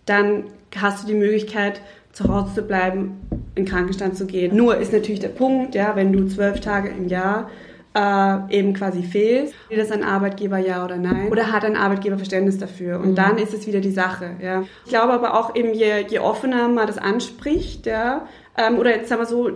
dann 0.05 0.45
hast 0.75 1.03
du 1.03 1.07
die 1.07 1.13
Möglichkeit, 1.13 1.81
zu 2.11 2.27
Hause 2.27 2.55
zu 2.55 2.61
bleiben, 2.61 3.21
in 3.55 3.65
Krankenstand 3.65 4.15
zu 4.15 4.25
gehen. 4.25 4.55
Nur 4.55 4.77
ist 4.77 4.93
natürlich 4.93 5.19
der 5.19 5.29
Punkt, 5.29 5.75
ja, 5.75 5.95
wenn 5.95 6.13
du 6.13 6.27
zwölf 6.27 6.59
Tage 6.59 6.89
im 6.89 7.07
Jahr 7.07 7.49
äh, 7.95 8.55
eben 8.55 8.73
quasi 8.73 9.03
fehlst, 9.03 9.53
will 9.69 9.77
das 9.77 9.91
ein 9.91 10.03
Arbeitgeber 10.03 10.57
ja 10.57 10.85
oder 10.85 10.97
nein? 10.97 11.29
Oder 11.31 11.51
hat 11.51 11.65
ein 11.65 11.75
Arbeitgeber 11.75 12.17
Verständnis 12.17 12.57
dafür? 12.57 12.99
Und 12.99 13.11
mhm. 13.11 13.15
dann 13.15 13.37
ist 13.37 13.53
es 13.53 13.67
wieder 13.67 13.79
die 13.79 13.91
Sache, 13.91 14.35
ja. 14.41 14.63
Ich 14.85 14.89
glaube 14.89 15.13
aber 15.13 15.33
auch 15.33 15.55
eben, 15.55 15.73
je, 15.73 16.05
je 16.07 16.19
offener 16.19 16.67
man 16.67 16.87
das 16.87 16.97
anspricht, 16.97 17.85
ja, 17.85 18.27
ähm, 18.57 18.77
oder 18.77 18.95
jetzt 18.95 19.09
sagen 19.09 19.21
wir 19.21 19.25
so, 19.25 19.49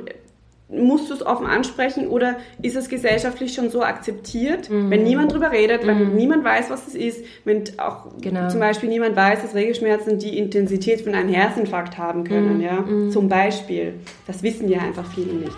musst 0.70 1.10
du 1.10 1.14
es 1.14 1.26
offen 1.26 1.46
ansprechen 1.46 2.08
oder 2.08 2.36
ist 2.62 2.76
es 2.76 2.90
gesellschaftlich 2.90 3.54
schon 3.54 3.70
so 3.70 3.84
akzeptiert, 3.84 4.70
mhm. 4.70 4.90
wenn 4.90 5.04
niemand 5.04 5.32
drüber 5.32 5.52
redet, 5.52 5.84
mhm. 5.84 5.88
wenn 5.88 6.16
niemand 6.16 6.44
weiß, 6.44 6.70
was 6.70 6.88
es 6.88 6.96
ist, 6.96 7.24
wenn 7.46 7.64
auch 7.78 8.08
genau. 8.22 8.50
zum 8.50 8.60
Beispiel 8.60 8.90
niemand 8.90 9.16
weiß, 9.16 9.42
dass 9.44 9.56
Regelschmerzen 9.56 10.20
die 10.20 10.38
Intensität 10.38 11.02
von 11.02 11.16
einem 11.16 11.30
Herzinfarkt 11.30 11.98
haben 11.98 12.26
können, 12.26 12.58
mhm. 12.58 12.64
ja, 12.64 12.82
mhm. 12.82 13.12
zum 13.12 13.30
Beispiel. 13.30 13.94
Das 14.26 14.44
wissen 14.44 14.68
ja 14.68 14.80
einfach 14.80 15.10
viele 15.14 15.34
nicht. 15.34 15.56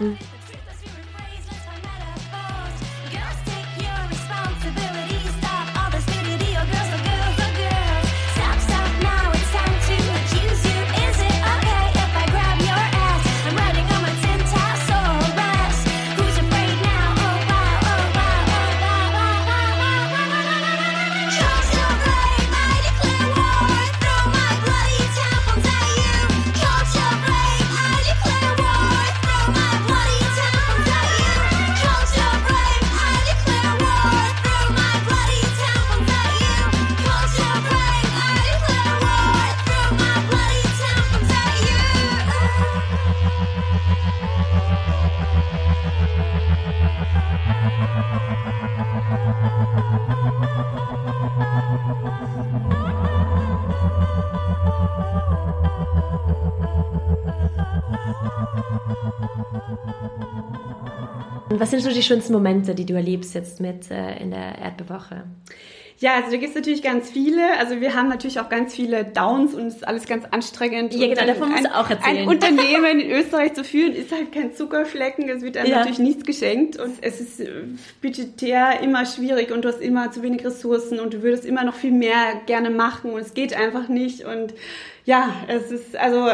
Was 61.60 61.72
sind 61.72 61.82
so 61.82 61.91
die 61.91 62.02
schönsten 62.02 62.32
Momente, 62.32 62.74
die 62.74 62.86
du 62.86 62.93
erlebst 62.93 63.36
jetzt 63.36 63.60
mit 63.60 63.91
äh, 63.91 64.17
in 64.22 64.32
der 64.32 64.58
Erdbewoche? 64.60 65.26
Ja, 66.00 66.15
also 66.15 66.32
da 66.32 66.38
gibt 66.38 66.52
es 66.52 66.56
natürlich 66.56 66.82
ganz 66.82 67.10
viele. 67.10 67.58
Also 67.60 67.82
wir 67.82 67.93
haben 67.93 68.08
natürlich 68.08 68.39
auch 68.39 68.48
ganz 68.48 68.74
viele 68.74 69.04
Downs 69.04 69.54
und 69.54 69.67
es 69.67 69.76
ist 69.76 69.88
alles 69.88 70.08
ganz 70.08 70.24
anstrengend. 70.32 70.93
Ja, 70.93 71.08
genau, 71.08 71.26
davon 71.26 71.52
musst 71.52 71.65
du 71.65 71.76
auch 71.76 71.89
erzählen. 71.89 72.19
Ein 72.19 72.28
Unternehmen 72.30 73.02
in 73.02 73.12
Österreich 73.12 73.54
zu 73.54 73.65
führen, 73.65 73.91
ist 73.91 74.10
halt 74.13 74.32
kein 74.32 74.54
Zuckerflecken. 74.54 75.28
Es 75.28 75.41
wird 75.41 75.58
einem 75.58 75.69
ja. 75.69 75.80
natürlich 75.80 76.00
nichts 76.00 76.24
geschenkt 76.24 76.80
und 76.80 76.93
es 77.02 77.19
ist 77.19 77.41
äh, 77.41 77.50
budgetär 78.02 78.80
immer 78.82 79.06
schwierig 79.06 79.52
und 79.52 79.65
du 79.65 79.67
hast 79.67 79.82
immer 79.82 80.10
zu 80.10 80.24
wenig 80.24 80.45
Ressourcen 80.45 81.02
und 81.02 81.13
du 81.13 81.22
würdest 81.22 81.43
immer 81.43 81.65
noch 81.65 81.76
viel 81.76 81.91
mehr 81.91 82.41
gerne 82.45 82.69
machen 82.69 83.12
und 83.12 83.19
es 83.19 83.34
geht 83.34 83.54
einfach 83.54 83.89
nicht 83.89 84.24
und 84.24 84.54
ja, 85.04 85.34
es 85.50 85.69
ist 85.69 85.98
also 85.98 86.30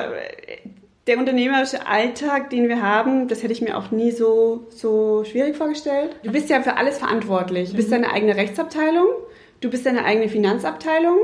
der 1.08 1.20
unternehmerische 1.20 1.86
Alltag, 1.86 2.50
den 2.50 2.68
wir 2.68 2.82
haben, 2.82 3.28
das 3.28 3.44
hätte 3.44 3.54
ich 3.54 3.62
mir 3.62 3.78
auch 3.78 3.92
nie 3.92 4.12
so, 4.12 4.66
so 4.70 5.24
schwierig 5.24 5.56
vorgestellt. 5.56 6.16
Du 6.24 6.32
bist 6.32 6.50
ja 6.50 6.62
für 6.62 6.78
alles 6.78 6.98
verantwortlich. 6.98 7.70
Du 7.72 7.76
bist 7.76 7.92
deine 7.92 8.12
eigene 8.12 8.36
Rechtsabteilung, 8.36 9.08
du 9.62 9.70
bist 9.70 9.86
deine 9.86 10.04
eigene 10.04 10.30
Finanzabteilung, 10.30 11.18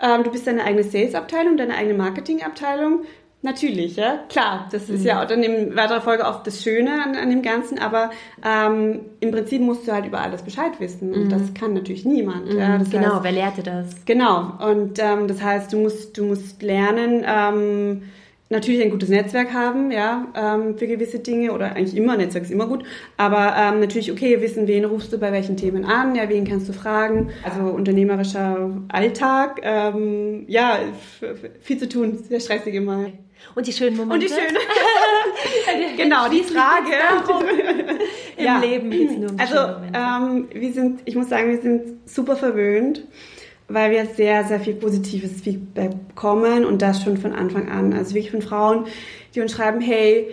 ähm, 0.00 0.24
du 0.24 0.30
bist 0.30 0.46
deine 0.46 0.64
eigene 0.64 0.82
Salesabteilung, 0.82 1.56
deine 1.56 1.76
eigene 1.76 1.94
Marketingabteilung. 1.94 3.04
Natürlich, 3.40 3.94
ja, 3.94 4.24
klar. 4.28 4.68
Das 4.72 4.90
ist 4.90 5.02
mhm. 5.02 5.06
ja 5.06 5.22
auch 5.22 5.26
dann 5.28 5.44
in 5.44 5.76
weiterer 5.76 6.00
Folge 6.00 6.24
oft 6.24 6.44
das 6.44 6.60
Schöne 6.60 7.00
an, 7.04 7.14
an 7.14 7.30
dem 7.30 7.42
Ganzen, 7.42 7.78
aber 7.78 8.10
ähm, 8.44 9.02
im 9.20 9.30
Prinzip 9.30 9.62
musst 9.62 9.86
du 9.86 9.92
halt 9.92 10.06
über 10.06 10.20
alles 10.20 10.42
Bescheid 10.42 10.80
wissen 10.80 11.14
und 11.14 11.26
mhm. 11.26 11.28
das 11.28 11.54
kann 11.54 11.72
natürlich 11.72 12.04
niemand. 12.04 12.52
Mhm. 12.52 12.58
Ja, 12.58 12.76
genau, 12.78 13.14
heißt, 13.14 13.22
wer 13.22 13.32
lehrt 13.32 13.56
dir 13.58 13.62
das? 13.62 14.04
Genau, 14.06 14.54
und 14.58 14.98
ähm, 14.98 15.28
das 15.28 15.40
heißt, 15.40 15.72
du 15.72 15.76
musst, 15.76 16.18
du 16.18 16.24
musst 16.24 16.60
lernen, 16.62 17.24
ähm, 17.24 18.02
natürlich 18.50 18.82
ein 18.82 18.90
gutes 18.90 19.08
Netzwerk 19.08 19.52
haben, 19.52 19.90
ja, 19.90 20.26
ähm, 20.34 20.78
für 20.78 20.86
gewisse 20.86 21.18
Dinge 21.18 21.52
oder 21.52 21.76
eigentlich 21.76 21.96
immer, 21.96 22.16
Netzwerk 22.16 22.44
ist 22.44 22.50
immer 22.50 22.66
gut, 22.66 22.84
aber 23.16 23.54
ähm, 23.56 23.80
natürlich, 23.80 24.10
okay, 24.10 24.40
wissen, 24.40 24.66
wen 24.66 24.84
rufst 24.84 25.12
du 25.12 25.18
bei 25.18 25.32
welchen 25.32 25.56
Themen 25.56 25.84
an, 25.84 26.14
ja, 26.14 26.28
wen 26.28 26.46
kannst 26.46 26.68
du 26.68 26.72
fragen, 26.72 27.30
also 27.44 27.70
unternehmerischer 27.70 28.70
Alltag, 28.88 29.60
ähm, 29.62 30.44
ja, 30.48 30.78
viel 31.60 31.78
zu 31.78 31.88
tun, 31.88 32.18
sehr 32.28 32.40
stressig 32.40 32.74
immer. 32.74 33.06
Und 33.54 33.66
die 33.66 33.72
schönen 33.72 33.96
Momente. 33.96 34.14
Und 34.14 34.22
die 34.22 34.28
schönen. 34.28 35.96
genau, 35.96 36.28
die 36.28 36.42
Frage. 36.42 36.90
Im 38.36 38.44
ja. 38.44 38.58
Leben 38.58 38.90
geht 38.90 39.10
es 39.10 39.16
nur 39.16 39.30
um 39.30 39.38
Also, 39.38 39.56
ähm, 39.94 40.48
wir 40.52 40.72
sind, 40.72 41.00
ich 41.04 41.14
muss 41.14 41.28
sagen, 41.28 41.48
wir 41.48 41.60
sind 41.60 42.08
super 42.08 42.36
verwöhnt 42.36 43.04
weil 43.68 43.90
wir 43.90 44.06
sehr, 44.06 44.44
sehr 44.44 44.60
viel 44.60 44.74
positives 44.74 45.42
Feedback 45.42 45.90
bekommen 46.08 46.64
und 46.64 46.82
das 46.82 47.02
schon 47.02 47.18
von 47.18 47.32
Anfang 47.32 47.68
an. 47.68 47.92
Also 47.92 48.14
wirklich 48.14 48.30
von 48.30 48.42
Frauen, 48.42 48.86
die 49.34 49.40
uns 49.40 49.52
schreiben, 49.52 49.80
hey, 49.80 50.28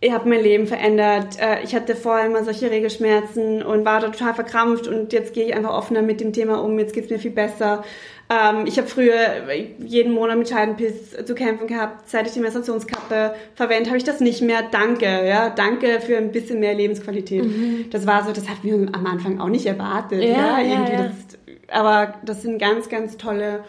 ich 0.00 0.12
habe 0.12 0.28
mein 0.28 0.42
Leben 0.42 0.66
verändert. 0.66 1.40
Äh, 1.40 1.64
ich 1.64 1.74
hatte 1.74 1.96
vorher 1.96 2.26
immer 2.26 2.44
solche 2.44 2.70
Regelschmerzen 2.70 3.62
und 3.62 3.84
war 3.84 4.00
da 4.00 4.08
total 4.08 4.34
verkrampft 4.34 4.86
und 4.86 5.12
jetzt 5.12 5.34
gehe 5.34 5.46
ich 5.46 5.54
einfach 5.54 5.72
offener 5.72 6.02
mit 6.02 6.20
dem 6.20 6.32
Thema 6.32 6.62
um. 6.62 6.78
Jetzt 6.78 6.94
geht's 6.94 7.10
mir 7.10 7.18
viel 7.18 7.32
besser. 7.32 7.82
Ähm, 8.30 8.66
ich 8.66 8.78
habe 8.78 8.86
früher 8.86 9.16
jeden 9.78 10.12
Monat 10.12 10.38
mit 10.38 10.48
Scheidenpiss 10.48 11.16
zu 11.24 11.34
kämpfen 11.34 11.66
gehabt. 11.66 12.08
Seit 12.08 12.26
ich 12.26 12.32
die 12.32 12.40
Menstruationskappe 12.40 13.34
verwende, 13.54 13.88
habe 13.88 13.96
ich 13.96 14.04
das 14.04 14.20
nicht 14.20 14.42
mehr. 14.42 14.62
Danke, 14.70 15.26
ja, 15.26 15.50
danke 15.50 16.00
für 16.00 16.18
ein 16.18 16.30
bisschen 16.30 16.60
mehr 16.60 16.74
Lebensqualität. 16.74 17.44
Mhm. 17.44 17.86
Das 17.90 18.06
war 18.06 18.24
so, 18.24 18.32
das 18.32 18.48
hatten 18.48 18.62
wir 18.64 18.74
am 18.94 19.06
Anfang 19.06 19.40
auch 19.40 19.48
nicht 19.48 19.66
erwartet. 19.66 20.22
Ja, 20.22 20.28
ja, 20.28 20.60
irgendwie 20.60 20.92
ja. 20.92 21.02
Das, 21.04 21.37
aber 21.70 22.14
das 22.24 22.42
sind 22.42 22.58
ganz, 22.58 22.88
ganz 22.88 23.16
tolle 23.16 23.64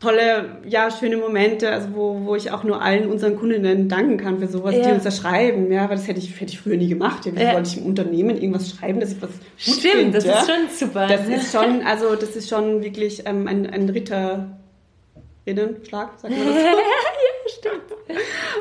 tolle, 0.00 0.56
ja, 0.66 0.90
schöne 0.90 1.18
Momente, 1.18 1.70
also 1.70 1.88
wo, 1.94 2.22
wo 2.24 2.34
ich 2.34 2.50
auch 2.50 2.64
nur 2.64 2.82
allen 2.82 3.08
unseren 3.10 3.36
Kundinnen 3.36 3.88
danken 3.90 4.16
kann 4.16 4.38
für 4.38 4.48
sowas, 4.48 4.74
ja. 4.74 4.88
die 4.88 4.92
uns 4.92 5.04
da 5.04 5.10
schreiben, 5.10 5.70
ja, 5.70 5.90
weil 5.90 5.96
das 5.96 6.08
hätte 6.08 6.18
ich, 6.18 6.40
hätte 6.40 6.52
ich 6.52 6.60
früher 6.60 6.78
nie 6.78 6.88
gemacht. 6.88 7.26
Ja, 7.26 7.36
wie 7.36 7.42
ja. 7.42 7.52
wollte 7.52 7.68
ich 7.68 7.76
im 7.76 7.84
Unternehmen 7.84 8.36
irgendwas 8.36 8.70
schreiben, 8.70 8.98
dass 8.98 9.12
ich 9.12 9.20
was 9.20 9.28
gut 9.30 9.40
Stimmt, 9.58 9.94
find, 9.94 10.14
das 10.14 10.24
ja? 10.24 10.40
ist 10.40 10.50
schon 10.50 10.70
super. 10.70 11.06
Das 11.06 11.28
ist 11.28 11.52
schon, 11.52 11.82
also 11.82 12.16
das 12.16 12.34
ist 12.34 12.48
schon 12.48 12.82
wirklich 12.82 13.26
ähm, 13.26 13.46
ein, 13.46 13.68
ein 13.68 13.90
Ritterinnenschlag, 13.90 14.48
sagt 16.18 16.34
man 16.34 16.46
das 16.46 16.54
so? 16.62 16.62
ja, 16.62 16.72
stimmt. 17.58 17.82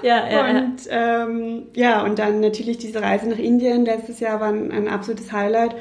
Ja, 0.04 0.30
ja, 0.30 0.50
und, 0.50 0.78
ähm, 0.90 1.68
ja, 1.74 2.04
und 2.04 2.20
dann 2.20 2.42
natürlich 2.42 2.78
diese 2.78 3.02
Reise 3.02 3.28
nach 3.30 3.40
Indien 3.40 3.86
letztes 3.86 4.20
Jahr 4.20 4.42
war 4.42 4.50
ein, 4.50 4.72
ein 4.72 4.90
absolutes 4.90 5.32
Highlight 5.32 5.76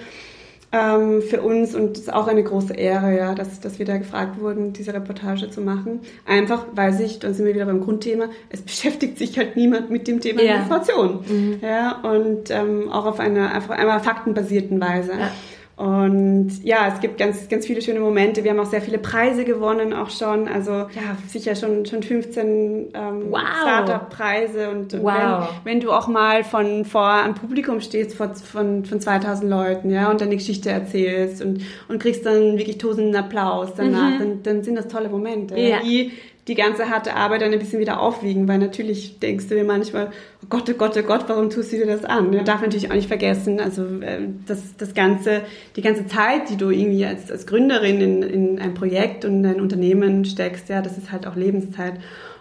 ähm, 0.70 1.22
für 1.22 1.40
uns 1.40 1.74
und 1.74 1.96
es 1.96 2.04
ist 2.04 2.12
auch 2.12 2.26
eine 2.26 2.42
große 2.42 2.74
Ehre, 2.74 3.16
ja, 3.16 3.35
dass, 3.35 3.61
dass 3.61 3.78
wir 3.78 3.87
da 3.87 3.96
gefragt 3.96 4.40
wurden, 4.40 4.72
diese 4.72 4.92
Reportage 4.92 5.50
zu 5.50 5.61
machen. 5.61 6.00
Einfach, 6.26 6.66
weil 6.74 6.92
sich, 6.92 7.18
dann 7.18 7.33
sind 7.35 7.46
wir 7.46 7.54
wieder 7.54 7.64
beim 7.64 7.81
Grundthema, 7.81 8.26
es 8.50 8.61
beschäftigt 8.62 9.18
sich 9.18 9.38
halt 9.38 9.57
niemand 9.57 9.90
mit 9.90 10.07
dem 10.07 10.20
Thema 10.20 10.42
ja. 10.42 10.57
Menstruation. 10.57 11.24
Mhm. 11.26 11.61
Ja, 11.62 12.00
und 12.02 12.50
ähm, 12.50 12.90
auch 12.90 13.07
auf 13.07 13.18
einer 13.18 13.54
einfach 13.54 13.76
einmal 13.76 14.00
faktenbasierten 14.00 14.81
Weise. 14.81 15.12
Ja. 15.12 15.31
Und 15.78 16.50
ja, 16.64 16.92
es 16.92 17.00
gibt 17.00 17.18
ganz, 17.18 17.48
ganz 17.48 17.64
viele 17.64 17.80
schöne 17.80 18.00
Momente. 18.00 18.42
Wir 18.42 18.50
haben 18.50 18.58
auch 18.58 18.66
sehr 18.66 18.82
viele 18.82 18.98
Preise 18.98 19.44
gewonnen, 19.44 19.92
auch 19.92 20.10
schon. 20.10 20.48
Also 20.48 20.72
ja, 20.72 21.16
sicher 21.28 21.54
schon, 21.54 21.86
schon 21.86 22.02
15 22.02 22.88
ähm, 22.94 23.26
wow. 23.30 23.40
Startup-Preise. 23.62 24.70
Und, 24.70 24.94
und 24.94 25.04
wow. 25.04 25.48
wenn, 25.62 25.74
wenn, 25.74 25.80
du 25.80 25.92
auch 25.92 26.08
mal 26.08 26.42
von 26.42 26.84
vor 26.84 27.08
einem 27.08 27.34
Publikum 27.34 27.80
stehst 27.80 28.16
vor, 28.16 28.34
von, 28.34 28.84
von 28.86 29.00
2000 29.00 29.48
Leuten, 29.48 29.90
ja, 29.90 30.10
und 30.10 30.20
deine 30.20 30.34
Geschichte 30.34 30.68
erzählst 30.68 31.42
und, 31.42 31.62
und 31.86 32.02
kriegst 32.02 32.26
dann 32.26 32.58
wirklich 32.58 32.78
tosenden 32.78 33.14
Applaus 33.14 33.68
danach, 33.76 34.14
mhm. 34.14 34.18
dann, 34.18 34.42
dann 34.42 34.62
sind 34.64 34.74
das 34.74 34.88
tolle 34.88 35.08
Momente. 35.08 35.56
Ja. 35.56 35.78
Die, 35.80 36.10
die 36.48 36.54
ganze 36.54 36.88
harte 36.88 37.14
Arbeit 37.14 37.42
dann 37.42 37.52
ein 37.52 37.58
bisschen 37.58 37.78
wieder 37.78 38.00
aufwiegen, 38.00 38.48
weil 38.48 38.58
natürlich 38.58 39.18
denkst 39.18 39.48
du 39.48 39.54
dir 39.54 39.64
manchmal, 39.64 40.06
oh 40.42 40.46
Gott, 40.48 40.68
oh 40.70 40.72
Gott, 40.72 40.96
oh 40.96 41.02
Gott, 41.02 41.24
warum 41.28 41.50
tust 41.50 41.72
du 41.72 41.76
dir 41.76 41.87
das 41.87 42.06
an? 42.06 42.30
Man 42.30 42.44
darf 42.46 42.62
natürlich 42.62 42.90
auch 42.90 42.94
nicht 42.94 43.06
vergessen, 43.06 43.61
also 43.61 43.84
äh, 44.00 44.20
das, 44.46 44.76
das 44.78 44.94
ganze, 44.94 45.42
die 45.76 45.82
ganze 45.82 46.06
Zeit, 46.06 46.48
die 46.48 46.56
du 46.56 46.70
irgendwie 46.70 47.04
als, 47.04 47.30
als 47.30 47.46
Gründerin 47.46 48.00
in, 48.00 48.22
in 48.22 48.58
ein 48.58 48.72
Projekt 48.72 49.26
und 49.26 49.44
in 49.44 49.46
ein 49.46 49.61
Unternehmen 49.61 50.24
steckst, 50.24 50.70
ja, 50.70 50.80
das 50.80 50.96
ist 50.96 51.12
halt 51.12 51.26
auch 51.26 51.37
Lebenszeit. 51.37 51.94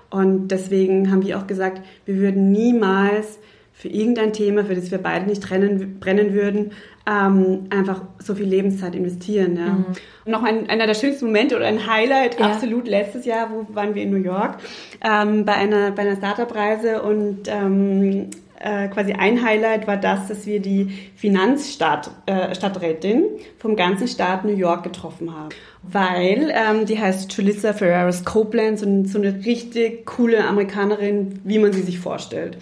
Und 0.09 0.47
deswegen 0.47 1.11
haben 1.11 1.25
wir 1.25 1.37
auch 1.37 1.47
gesagt, 1.47 1.81
wir 2.05 2.15
würden 2.15 2.51
niemals 2.51 3.39
für 3.73 3.89
irgendein 3.89 4.31
Thema, 4.31 4.63
für 4.63 4.73
das 4.73 4.89
wir 4.89 4.99
beide 4.99 5.25
nicht 5.25 5.43
trennen, 5.43 5.99
brennen 5.99 6.33
würden, 6.33 6.71
ähm, 7.07 7.67
einfach 7.69 8.01
so 8.19 8.35
viel 8.35 8.47
Lebenszeit 8.47 8.93
investieren. 8.93 9.55
Ja. 9.55 9.67
Mhm. 9.67 9.85
Und 10.25 10.31
noch 10.31 10.43
ein, 10.43 10.69
einer 10.69 10.85
der 10.87 10.93
schönsten 10.93 11.27
Momente 11.27 11.55
oder 11.55 11.65
ein 11.65 11.87
Highlight, 11.87 12.37
ja. 12.39 12.47
absolut 12.47 12.85
letztes 12.87 13.25
Jahr, 13.25 13.49
wo 13.49 13.65
waren 13.73 13.95
wir 13.95 14.03
in 14.03 14.11
New 14.11 14.17
York 14.17 14.57
ähm, 15.03 15.45
bei 15.45 15.53
einer, 15.53 15.91
bei 15.91 16.01
einer 16.01 16.17
Startup-Reise 16.17 17.01
und 17.01 17.47
ähm, 17.47 18.29
äh, 18.59 18.87
quasi 18.89 19.13
ein 19.13 19.45
Highlight 19.45 19.85
war 19.87 19.97
das, 19.97 20.27
dass 20.27 20.47
wir 20.47 20.59
die 20.59 21.11
Finanzstadträtin 21.15 23.23
äh, 23.23 23.39
vom 23.59 23.75
ganzen 23.75 24.07
Staat 24.07 24.45
New 24.45 24.55
York 24.55 24.81
getroffen 24.83 25.31
haben. 25.33 25.49
Weil 25.83 26.51
ähm, 26.53 26.85
die 26.85 26.99
heißt 26.99 27.31
Julissa 27.31 27.73
Ferreras 27.73 28.25
Copeland, 28.25 28.79
so, 28.79 29.05
so 29.05 29.19
eine 29.19 29.45
richtig 29.45 30.07
coole 30.07 30.43
Amerikanerin, 30.43 31.39
wie 31.43 31.59
man 31.59 31.71
sie 31.71 31.83
sich 31.83 31.99
vorstellt 31.99 32.57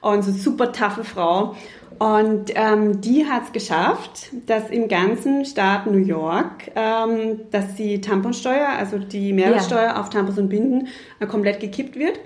und 0.00 0.22
so 0.22 0.32
super 0.32 0.72
taffe 0.72 1.04
Frau. 1.04 1.56
Und 1.98 2.52
ähm, 2.54 3.00
die 3.00 3.26
hat 3.26 3.44
es 3.44 3.52
geschafft, 3.52 4.30
dass 4.46 4.68
im 4.70 4.88
ganzen 4.88 5.44
Staat 5.46 5.86
New 5.86 6.04
York, 6.04 6.70
ähm, 6.74 7.40
dass 7.50 7.74
die 7.74 8.00
Tamponsteuer, 8.00 8.68
also 8.68 8.98
die 8.98 9.32
Mehrwertsteuer 9.32 9.82
ja. 9.84 10.00
auf 10.00 10.10
Tampons 10.10 10.38
und 10.38 10.50
Binden, 10.50 10.88
äh, 11.20 11.26
komplett 11.26 11.60
gekippt 11.60 11.96
wird. 11.96 12.20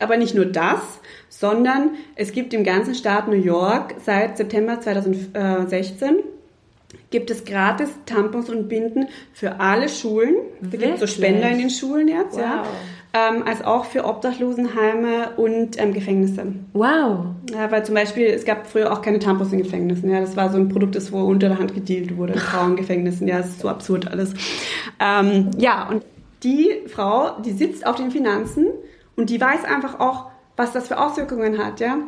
Aber 0.00 0.16
nicht 0.16 0.34
nur 0.34 0.46
das, 0.46 0.80
sondern 1.28 1.90
es 2.16 2.32
gibt 2.32 2.52
im 2.52 2.64
ganzen 2.64 2.96
Staat 2.96 3.28
New 3.28 3.34
York 3.36 3.94
seit 4.04 4.36
September 4.36 4.80
2016 4.80 6.16
gibt 7.10 7.30
es 7.30 7.44
gratis 7.44 7.90
Tampons 8.06 8.50
und 8.50 8.68
Binden 8.68 9.06
für 9.32 9.60
alle 9.60 9.88
Schulen. 9.88 10.34
Da 10.60 10.76
gibt 10.76 10.94
es 10.94 11.00
so 11.00 11.06
Spender 11.06 11.48
in 11.48 11.58
den 11.58 11.70
Schulen 11.70 12.08
jetzt, 12.08 12.34
wow. 12.34 12.40
ja 12.40 12.64
ähm, 13.14 13.44
als 13.46 13.64
auch 13.64 13.84
für 13.84 14.04
Obdachlosenheime 14.04 15.30
und 15.36 15.80
ähm, 15.80 15.92
Gefängnisse. 15.94 16.46
Wow. 16.72 17.26
Ja, 17.52 17.70
weil 17.70 17.84
zum 17.84 17.94
Beispiel, 17.94 18.26
es 18.26 18.44
gab 18.44 18.66
früher 18.66 18.92
auch 18.92 19.02
keine 19.02 19.20
Tampons 19.20 19.52
in 19.52 19.58
Gefängnissen. 19.58 20.10
Ja, 20.10 20.20
das 20.20 20.36
war 20.36 20.50
so 20.50 20.58
ein 20.58 20.68
Produkt, 20.68 20.96
das 20.96 21.12
wo 21.12 21.20
unter 21.20 21.48
der 21.48 21.58
Hand 21.58 21.74
gedealt 21.74 22.16
wurde 22.16 22.32
in 22.32 22.38
Frauengefängnissen. 22.40 23.28
Ja, 23.28 23.38
das 23.38 23.50
ist 23.50 23.60
so 23.60 23.68
absurd 23.68 24.10
alles. 24.10 24.34
Ähm, 24.98 25.52
ja, 25.56 25.88
und 25.88 26.04
die 26.42 26.82
Frau, 26.88 27.40
die 27.40 27.52
sitzt 27.52 27.86
auf 27.86 27.94
den 27.94 28.10
Finanzen 28.10 28.66
und 29.16 29.30
die 29.30 29.40
weiß 29.40 29.64
einfach 29.64 30.00
auch, 30.00 30.26
was 30.56 30.72
das 30.72 30.88
für 30.88 30.98
Auswirkungen 30.98 31.64
hat, 31.64 31.78
ja. 31.80 31.98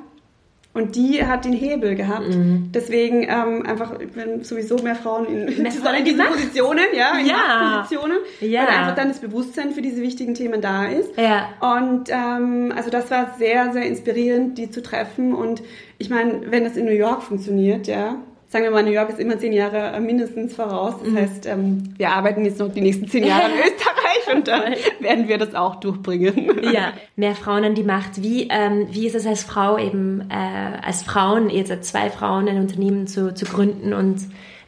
Und 0.77 0.95
die 0.95 1.25
hat 1.25 1.47
den 1.47 1.55
Hebel 1.55 1.95
gehabt. 1.95 2.29
Mhm. 2.29 2.71
Deswegen 2.75 3.23
ähm, 3.23 3.65
einfach, 3.65 3.95
wenn 4.13 4.45
sowieso 4.45 4.77
mehr 4.77 4.95
Frauen 4.95 5.25
in, 5.25 5.63
mehr 5.63 5.73
Frauen 5.73 5.95
in 5.95 6.05
diesen 6.05 6.27
Positionen, 6.27 6.85
ja, 6.95 7.19
in 7.19 7.27
ja. 7.27 7.79
Positionen, 7.83 8.19
ja. 8.43 8.61
weil 8.61 8.69
einfach 8.69 8.95
dann 8.95 9.09
das 9.09 9.21
Bewusstsein 9.21 9.71
für 9.71 9.81
diese 9.81 10.03
wichtigen 10.03 10.35
Themen 10.35 10.61
da 10.61 10.85
ist. 10.85 11.17
Ja. 11.17 11.49
Und 11.61 12.11
ähm, 12.11 12.75
also 12.77 12.91
das 12.91 13.11
war 13.11 13.37
sehr, 13.39 13.73
sehr 13.73 13.87
inspirierend, 13.87 14.59
die 14.59 14.71
zu 14.71 14.83
treffen. 14.83 15.33
Und 15.33 15.63
ich 15.97 16.11
meine, 16.11 16.43
wenn 16.51 16.65
das 16.65 16.77
in 16.77 16.85
New 16.85 16.93
York 16.93 17.23
funktioniert, 17.23 17.87
ja, 17.87 18.17
sagen 18.49 18.65
wir 18.65 18.71
mal, 18.71 18.83
New 18.83 18.91
York 18.91 19.11
ist 19.11 19.19
immer 19.19 19.39
zehn 19.39 19.53
Jahre 19.53 19.97
äh, 19.97 20.01
mindestens 20.01 20.55
voraus. 20.55 20.95
Das 21.01 21.11
mhm. 21.11 21.17
heißt, 21.17 21.47
ähm, 21.47 21.95
wir 21.97 22.11
arbeiten 22.11 22.45
jetzt 22.45 22.59
noch 22.59 22.73
die 22.73 22.81
nächsten 22.81 23.09
zehn 23.09 23.25
Jahre 23.25 23.51
in 23.51 23.59
Österreich 23.59 24.37
und 24.37 24.49
dann 24.49 24.75
werden 25.01 25.29
wir 25.29 25.39
das 25.39 25.55
auch 25.55 25.77
durchbringen. 25.77 26.61
Ja, 26.77 26.93
mehr 27.15 27.35
Frauen 27.35 27.65
an 27.65 27.75
die 27.75 27.85
Macht. 27.85 28.23
Wie, 28.23 28.49
ähm, 28.51 28.89
wie 28.91 29.07
ist 29.07 29.15
es 29.15 29.27
als 29.27 29.45
Frau 29.45 29.79
eben, 29.79 30.29
äh, 30.31 30.85
als 30.85 31.03
Frauen, 31.03 31.49
jetzt 31.49 31.71
als 31.71 31.89
zwei 31.89 32.11
Frauen 32.11 32.49
ein 32.49 32.59
Unternehmen 32.59 33.07
zu, 33.07 33.33
zu 33.35 33.45
gründen 33.45 33.93
und, 33.93 34.23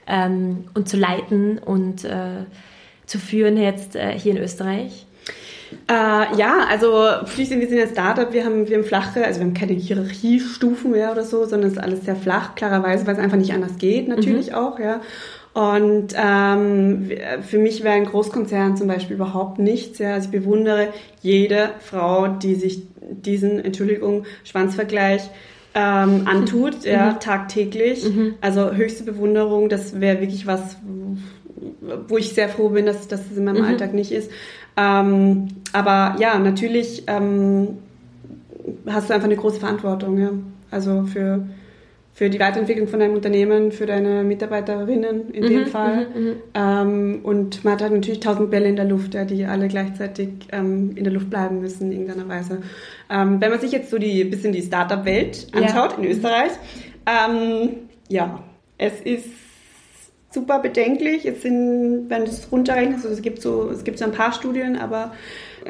ähm, 0.06 0.64
und 0.74 0.88
zu 0.88 0.96
leiten 0.96 1.58
und 1.58 2.04
äh, 2.04 2.44
zu 3.06 3.18
führen 3.18 3.56
jetzt 3.56 3.96
äh, 3.96 4.16
hier 4.16 4.32
in 4.32 4.38
Österreich? 4.38 5.07
Äh, 5.88 6.36
ja, 6.36 6.66
also 6.68 7.26
Fließen, 7.26 7.60
wir 7.60 7.68
sind 7.68 7.80
ein 7.80 7.88
Startup, 7.88 8.32
wir 8.32 8.44
haben, 8.44 8.68
wir 8.68 8.78
haben 8.78 8.84
flache, 8.84 9.24
also 9.24 9.40
wir 9.40 9.46
haben 9.46 9.54
keine 9.54 9.72
Hierarchiestufen 9.72 10.92
mehr 10.92 11.12
oder 11.12 11.24
so, 11.24 11.44
sondern 11.44 11.70
es 11.70 11.76
ist 11.76 11.82
alles 11.82 12.04
sehr 12.04 12.16
flach, 12.16 12.54
klarerweise, 12.54 13.06
weil 13.06 13.14
es 13.14 13.20
einfach 13.20 13.36
nicht 13.36 13.52
anders 13.52 13.78
geht, 13.78 14.08
natürlich 14.08 14.50
mhm. 14.50 14.54
auch, 14.54 14.78
ja. 14.78 15.00
Und 15.54 16.14
ähm, 16.14 17.10
für 17.42 17.58
mich 17.58 17.82
wäre 17.82 17.94
ein 17.94 18.04
Großkonzern 18.04 18.76
zum 18.76 18.86
Beispiel 18.86 19.16
überhaupt 19.16 19.58
nichts. 19.58 19.98
Ja. 19.98 20.14
Also 20.14 20.26
ich 20.26 20.40
bewundere 20.40 20.92
jede 21.20 21.70
Frau, 21.80 22.28
die 22.28 22.54
sich 22.54 22.82
diesen, 23.10 23.64
Entschuldigung, 23.64 24.24
Schwanzvergleich 24.44 25.22
ähm, 25.74 26.26
antut, 26.26 26.84
mhm. 26.84 26.90
ja, 26.90 27.12
tagtäglich. 27.14 28.04
Mhm. 28.04 28.34
Also 28.40 28.72
höchste 28.72 29.02
Bewunderung, 29.02 29.68
das 29.68 30.00
wäre 30.00 30.20
wirklich 30.20 30.46
was, 30.46 30.76
wo 32.06 32.18
ich 32.18 32.28
sehr 32.34 32.48
froh 32.48 32.68
bin, 32.68 32.86
dass, 32.86 33.08
dass 33.08 33.28
das 33.28 33.36
in 33.36 33.44
meinem 33.44 33.62
mhm. 33.62 33.68
Alltag 33.68 33.94
nicht 33.94 34.12
ist. 34.12 34.30
Ähm, 34.78 35.48
aber 35.72 36.16
ja, 36.20 36.38
natürlich 36.38 37.02
ähm, 37.08 37.78
hast 38.86 39.10
du 39.10 39.14
einfach 39.14 39.26
eine 39.26 39.36
große 39.36 39.58
Verantwortung, 39.58 40.18
ja. 40.18 40.30
Also 40.70 41.02
für, 41.02 41.48
für 42.12 42.30
die 42.30 42.38
Weiterentwicklung 42.38 42.86
von 42.86 43.00
deinem 43.00 43.14
Unternehmen, 43.14 43.72
für 43.72 43.86
deine 43.86 44.22
Mitarbeiterinnen 44.22 45.30
in 45.30 45.44
mhm, 45.44 45.48
dem 45.48 45.66
Fall. 45.66 46.06
Mhm, 46.14 46.22
mhm, 46.22 46.34
ähm, 46.54 47.20
und 47.24 47.64
man 47.64 47.72
hat 47.74 47.82
halt 47.82 47.92
natürlich 47.92 48.20
tausend 48.20 48.50
Bälle 48.50 48.68
in 48.68 48.76
der 48.76 48.84
Luft, 48.84 49.14
ja, 49.14 49.24
die 49.24 49.44
alle 49.46 49.66
gleichzeitig 49.66 50.28
ähm, 50.52 50.92
in 50.94 51.04
der 51.04 51.12
Luft 51.12 51.28
bleiben 51.28 51.60
müssen 51.60 51.90
in 51.90 52.02
irgendeiner 52.02 52.28
Weise. 52.28 52.58
Ähm, 53.10 53.40
wenn 53.40 53.50
man 53.50 53.60
sich 53.60 53.72
jetzt 53.72 53.90
so 53.90 53.98
die 53.98 54.22
bisschen 54.24 54.52
die 54.52 54.62
Startup-Welt 54.62 55.48
anschaut 55.52 55.92
ja. 55.92 55.98
in 55.98 56.04
Österreich, 56.04 56.52
ähm, 57.06 57.70
ja, 58.08 58.44
es 58.76 59.00
ist 59.00 59.47
super 60.30 60.58
bedenklich. 60.58 61.24
Es 61.24 61.42
sind, 61.42 62.06
wenn 62.08 62.24
du 62.24 62.30
es 62.30 62.50
runterrechnest, 62.50 63.04
also 63.04 63.16
es 63.16 63.22
gibt 63.22 63.42
so, 63.42 63.70
es 63.70 63.84
gibt 63.84 63.98
so 63.98 64.04
ein 64.04 64.12
paar 64.12 64.32
Studien, 64.32 64.76
aber 64.76 65.12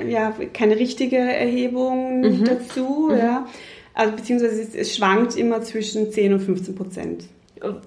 ja, 0.06 0.32
keine 0.52 0.76
richtige 0.76 1.18
Erhebung 1.18 2.20
mhm. 2.20 2.44
dazu, 2.44 3.08
mhm. 3.10 3.18
ja. 3.18 3.46
Also 3.94 4.14
beziehungsweise 4.14 4.62
es, 4.62 4.74
es, 4.74 4.96
schwankt 4.96 5.36
immer 5.36 5.60
zwischen 5.62 6.12
10 6.12 6.34
und 6.34 6.40
15 6.40 6.74
Prozent. 6.74 7.24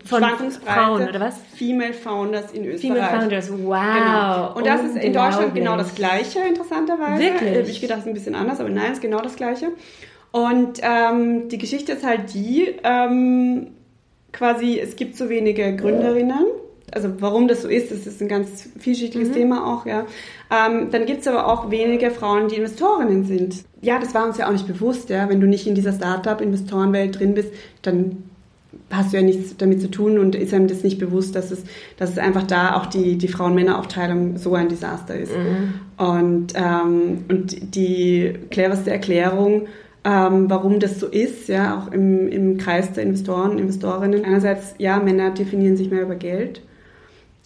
Von 0.03 0.21
Frauen 0.65 1.07
oder 1.07 1.19
was? 1.21 1.35
Female 1.55 1.93
Founders 1.93 2.51
in 2.51 2.65
Österreich. 2.65 2.81
Female 2.81 3.19
Founders, 3.19 3.49
wow. 3.49 3.83
Genau. 3.95 4.53
Und 4.55 4.65
das 4.65 4.83
ist 4.83 4.97
in 4.97 5.13
Deutschland 5.13 5.55
genau 5.55 5.77
das 5.77 5.95
Gleiche, 5.95 6.39
interessanterweise. 6.39 7.23
Wirklich? 7.23 7.69
Ich 7.69 7.79
gedacht, 7.79 7.99
es 7.99 8.03
ist 8.03 8.09
ein 8.09 8.13
bisschen 8.13 8.35
anders, 8.35 8.59
aber 8.59 8.67
nein, 8.67 8.87
es 8.87 8.93
ist 8.93 9.01
genau 9.01 9.21
das 9.21 9.37
Gleiche. 9.37 9.69
Und 10.31 10.79
ähm, 10.81 11.47
die 11.47 11.57
Geschichte 11.57 11.93
ist 11.93 12.05
halt 12.05 12.33
die, 12.33 12.75
ähm, 12.83 13.67
quasi, 14.33 14.79
es 14.79 14.97
gibt 14.97 15.15
so 15.15 15.29
wenige 15.29 15.75
Gründerinnen. 15.77 16.45
Also 16.91 17.09
warum 17.19 17.47
das 17.47 17.61
so 17.61 17.67
ist, 17.67 17.91
das 17.91 18.05
ist 18.05 18.21
ein 18.21 18.27
ganz 18.27 18.69
vielschichtiges 18.77 19.29
mhm. 19.29 19.33
Thema 19.33 19.73
auch, 19.73 19.85
ja. 19.85 20.05
Ähm, 20.51 20.89
dann 20.91 21.05
gibt 21.05 21.21
es 21.21 21.27
aber 21.27 21.47
auch 21.47 21.71
wenige 21.71 22.11
Frauen, 22.11 22.49
die 22.49 22.55
Investorinnen 22.55 23.23
sind. 23.23 23.63
Ja, 23.81 23.99
das 23.99 24.13
war 24.13 24.25
uns 24.25 24.37
ja 24.37 24.47
auch 24.47 24.51
nicht 24.51 24.67
bewusst, 24.67 25.09
ja. 25.09 25.29
Wenn 25.29 25.39
du 25.39 25.47
nicht 25.47 25.67
in 25.67 25.75
dieser 25.75 25.93
Startup-Investorenwelt 25.93 27.19
drin 27.19 27.33
bist, 27.33 27.53
dann 27.81 28.23
hast 28.89 29.11
du 29.13 29.17
ja 29.17 29.23
nichts 29.23 29.55
damit 29.57 29.81
zu 29.81 29.89
tun 29.89 30.19
und 30.19 30.35
ist 30.35 30.53
einem 30.53 30.67
das 30.67 30.83
nicht 30.83 30.99
bewusst, 30.99 31.35
dass 31.35 31.51
es, 31.51 31.63
dass 31.97 32.11
es 32.11 32.17
einfach 32.17 32.43
da 32.43 32.75
auch 32.75 32.85
die, 32.85 33.17
die 33.17 33.27
Frauen-Männer-Aufteilung 33.27 34.37
so 34.37 34.53
ein 34.55 34.69
Desaster 34.69 35.15
ist. 35.15 35.31
Mhm. 35.35 35.73
Und, 35.97 36.53
ähm, 36.55 37.25
und 37.29 37.75
die 37.75 38.33
cleverste 38.49 38.91
Erklärung, 38.91 39.67
ähm, 40.03 40.49
warum 40.49 40.79
das 40.79 40.99
so 40.99 41.07
ist, 41.07 41.47
ja, 41.47 41.77
auch 41.77 41.91
im, 41.91 42.27
im 42.27 42.57
Kreis 42.57 42.93
der 42.93 43.03
Investoren, 43.03 43.59
Investorinnen. 43.59 44.25
Einerseits, 44.25 44.75
ja, 44.77 44.99
Männer 44.99 45.31
definieren 45.31 45.77
sich 45.77 45.91
mehr 45.91 46.03
über 46.03 46.15
Geld. 46.15 46.61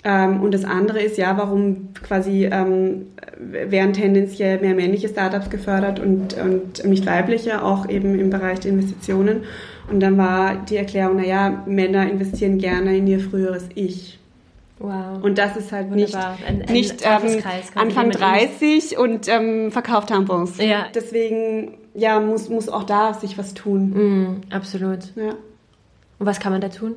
Ähm, 0.07 0.41
und 0.41 0.53
das 0.53 0.63
andere 0.63 1.01
ist, 1.01 1.17
ja, 1.17 1.35
warum 1.35 1.89
quasi 2.03 2.45
ähm, 2.45 3.07
werden 3.37 3.93
tendenziell 3.93 4.61
mehr 4.61 4.75
männliche 4.75 5.09
Startups 5.09 5.49
gefördert 5.49 5.99
und, 5.99 6.37
und 6.37 6.85
nicht 6.85 7.05
weibliche, 7.07 7.63
auch 7.63 7.89
eben 7.89 8.17
im 8.17 8.29
Bereich 8.29 8.59
der 8.59 8.71
Investitionen. 8.71 9.43
Und 9.89 9.99
dann 9.99 10.17
war 10.17 10.55
die 10.55 10.77
Erklärung, 10.77 11.17
naja, 11.17 11.63
Männer 11.65 12.09
investieren 12.09 12.59
gerne 12.59 12.95
in 12.95 13.07
ihr 13.07 13.19
früheres 13.19 13.65
Ich. 13.73 14.19
Wow. 14.77 15.23
Und 15.23 15.37
das 15.37 15.57
ist 15.57 15.71
halt 15.71 15.89
Wunderbar. 15.89 16.33
nicht, 16.33 16.47
ein, 16.47 16.61
ein 16.61 16.73
nicht 16.73 17.01
ähm, 17.03 17.41
Anfang 17.75 18.11
30 18.11 18.97
und 18.97 19.27
ähm, 19.27 19.71
verkauft 19.71 20.09
Tampons. 20.09 20.57
Ja. 20.59 20.87
Deswegen 20.93 21.77
ja, 21.95 22.19
muss, 22.19 22.49
muss 22.49 22.69
auch 22.69 22.83
da 22.83 23.13
sich 23.13 23.37
was 23.37 23.53
tun. 23.53 23.89
Mm, 23.89 24.41
absolut. 24.51 24.99
Ja. 25.15 25.29
Und 26.19 26.25
was 26.25 26.39
kann 26.39 26.51
man 26.51 26.61
da 26.61 26.69
tun? 26.69 26.93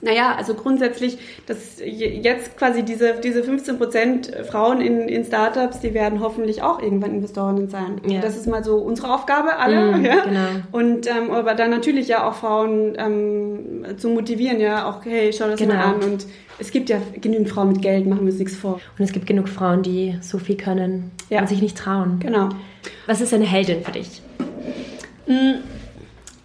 Naja, 0.00 0.34
also 0.36 0.54
grundsätzlich, 0.54 1.18
dass 1.46 1.80
jetzt 1.84 2.56
quasi 2.56 2.84
diese, 2.84 3.14
diese 3.14 3.42
15 3.42 3.78
Prozent 3.78 4.32
Frauen 4.48 4.80
in, 4.80 5.08
in 5.08 5.24
Startups, 5.24 5.80
die 5.80 5.92
werden 5.92 6.20
hoffentlich 6.20 6.62
auch 6.62 6.80
irgendwann 6.80 7.12
Investorinnen 7.14 7.68
sein. 7.68 8.00
Ja. 8.06 8.20
Das 8.20 8.36
ist 8.36 8.46
mal 8.46 8.62
so 8.62 8.76
unsere 8.76 9.12
Aufgabe, 9.12 9.56
alle. 9.56 9.96
Mm, 9.96 10.04
ja? 10.04 10.24
Genau. 10.24 10.48
Und 10.72 11.06
ähm, 11.08 11.32
aber 11.32 11.54
dann 11.54 11.70
natürlich 11.70 12.08
ja 12.08 12.28
auch 12.28 12.34
Frauen 12.34 12.94
ähm, 12.96 13.98
zu 13.98 14.08
motivieren, 14.10 14.60
ja, 14.60 14.88
auch, 14.88 15.04
hey, 15.04 15.32
schau 15.32 15.46
das 15.46 15.58
genau. 15.58 15.74
mal 15.74 15.94
an. 15.94 16.02
Und 16.02 16.26
es 16.58 16.70
gibt 16.70 16.88
ja 16.90 17.00
genügend 17.20 17.48
Frauen 17.48 17.68
mit 17.68 17.82
Geld, 17.82 18.06
machen 18.06 18.20
wir 18.20 18.30
uns 18.30 18.38
nichts 18.38 18.56
vor. 18.56 18.80
Und 18.98 19.04
es 19.04 19.12
gibt 19.12 19.26
genug 19.26 19.48
Frauen, 19.48 19.82
die 19.82 20.16
so 20.20 20.38
viel 20.38 20.56
können 20.56 21.10
ja. 21.28 21.40
und 21.40 21.48
sich 21.48 21.60
nicht 21.60 21.76
trauen. 21.76 22.20
Genau. 22.20 22.50
Was 23.06 23.20
ist 23.20 23.34
eine 23.34 23.46
Heldin 23.46 23.82
für 23.82 23.92
dich? 23.92 24.22
Mm, 25.26 25.60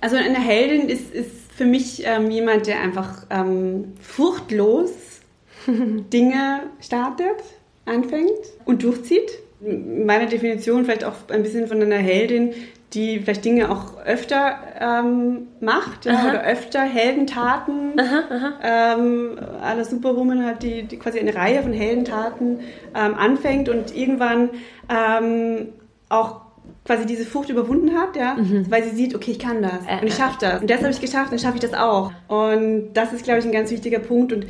also 0.01 0.15
eine 0.15 0.39
Heldin 0.39 0.89
ist, 0.89 1.13
ist 1.13 1.42
für 1.55 1.65
mich 1.65 2.03
ähm, 2.05 2.31
jemand, 2.31 2.67
der 2.67 2.81
einfach 2.81 3.25
ähm, 3.29 3.93
furchtlos 4.01 4.91
Dinge 5.67 6.61
startet, 6.81 7.43
anfängt 7.85 8.31
und 8.65 8.83
durchzieht. 8.83 9.39
Meine 9.61 10.27
Definition 10.27 10.83
vielleicht 10.83 11.05
auch 11.05 11.15
ein 11.29 11.43
bisschen 11.43 11.67
von 11.67 11.81
einer 11.81 11.97
Heldin, 11.97 12.53
die 12.93 13.19
vielleicht 13.19 13.45
Dinge 13.45 13.71
auch 13.71 13.97
öfter 14.05 14.57
ähm, 14.79 15.47
macht 15.61 16.05
ja, 16.05 16.29
oder 16.29 16.43
öfter 16.43 16.81
Heldentaten. 16.81 17.99
Aha, 17.99 18.23
aha. 18.29 18.95
Ähm, 18.97 19.39
alle 19.61 19.85
Superwoman 19.85 20.45
hat 20.45 20.63
die, 20.63 20.83
die, 20.83 20.97
quasi 20.97 21.19
eine 21.19 21.33
Reihe 21.33 21.63
von 21.63 21.73
Heldentaten 21.73 22.59
ähm, 22.93 23.15
anfängt 23.15 23.69
und 23.69 23.95
irgendwann 23.95 24.49
ähm, 24.89 25.69
auch 26.09 26.42
quasi 26.85 27.05
diese 27.05 27.25
Furcht 27.25 27.49
überwunden 27.49 27.97
hat, 27.97 28.15
ja, 28.15 28.35
mhm. 28.35 28.69
weil 28.69 28.83
sie 28.83 28.95
sieht, 28.95 29.15
okay, 29.15 29.31
ich 29.31 29.39
kann 29.39 29.61
das 29.61 29.85
äh, 29.87 30.01
und 30.01 30.07
ich 30.07 30.15
schaffe 30.15 30.37
das 30.41 30.61
und 30.61 30.69
das 30.69 30.81
habe 30.81 30.91
ich 30.91 31.01
geschafft, 31.01 31.31
dann 31.31 31.39
schaffe 31.39 31.55
ich 31.55 31.61
das 31.61 31.73
auch. 31.73 32.11
Und 32.27 32.93
das 32.93 33.13
ist, 33.13 33.23
glaube 33.23 33.39
ich, 33.39 33.45
ein 33.45 33.51
ganz 33.51 33.71
wichtiger 33.71 33.99
Punkt 33.99 34.33
und 34.33 34.45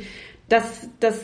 das, 0.48 0.88
das 1.00 1.20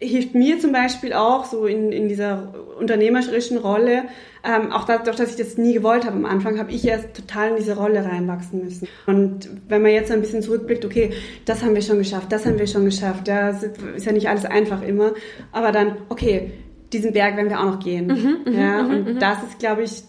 hilft 0.00 0.34
mir 0.34 0.60
zum 0.60 0.72
Beispiel 0.72 1.12
auch 1.12 1.44
so 1.44 1.66
in, 1.66 1.90
in 1.90 2.08
dieser 2.08 2.54
unternehmerischen 2.78 3.58
Rolle, 3.58 4.04
ähm, 4.44 4.70
auch 4.70 4.84
dadurch, 4.84 5.16
dass 5.16 5.30
ich 5.30 5.36
das 5.36 5.58
nie 5.58 5.74
gewollt 5.74 6.06
habe 6.06 6.16
am 6.16 6.24
Anfang, 6.24 6.58
habe 6.58 6.70
ich 6.70 6.86
erst 6.86 7.14
total 7.14 7.50
in 7.50 7.56
diese 7.56 7.76
Rolle 7.76 8.04
reinwachsen 8.04 8.62
müssen. 8.62 8.86
Und 9.06 9.48
wenn 9.68 9.82
man 9.82 9.90
jetzt 9.90 10.12
ein 10.12 10.20
bisschen 10.20 10.42
zurückblickt, 10.42 10.84
okay, 10.84 11.10
das 11.44 11.64
haben 11.64 11.74
wir 11.74 11.82
schon 11.82 11.98
geschafft, 11.98 12.30
das 12.30 12.46
haben 12.46 12.58
wir 12.58 12.68
schon 12.68 12.84
geschafft, 12.84 13.26
ja, 13.26 13.50
ist 13.50 14.06
ja 14.06 14.12
nicht 14.12 14.28
alles 14.28 14.44
einfach 14.44 14.82
immer, 14.82 15.12
aber 15.50 15.72
dann, 15.72 15.96
okay, 16.08 16.52
diesen 16.92 17.12
Berg 17.12 17.36
werden 17.36 17.50
wir 17.50 17.60
auch 17.60 17.64
noch 17.64 17.80
gehen. 17.80 18.06
Mhm, 18.06 18.52
mhm 18.52 18.58
ja, 18.58 18.82
mhm, 18.82 18.90
und 18.90 19.14
mhm. 19.14 19.18
das 19.18 19.42
ist, 19.42 19.58
glaube 19.58 19.82
ich, 19.82 20.04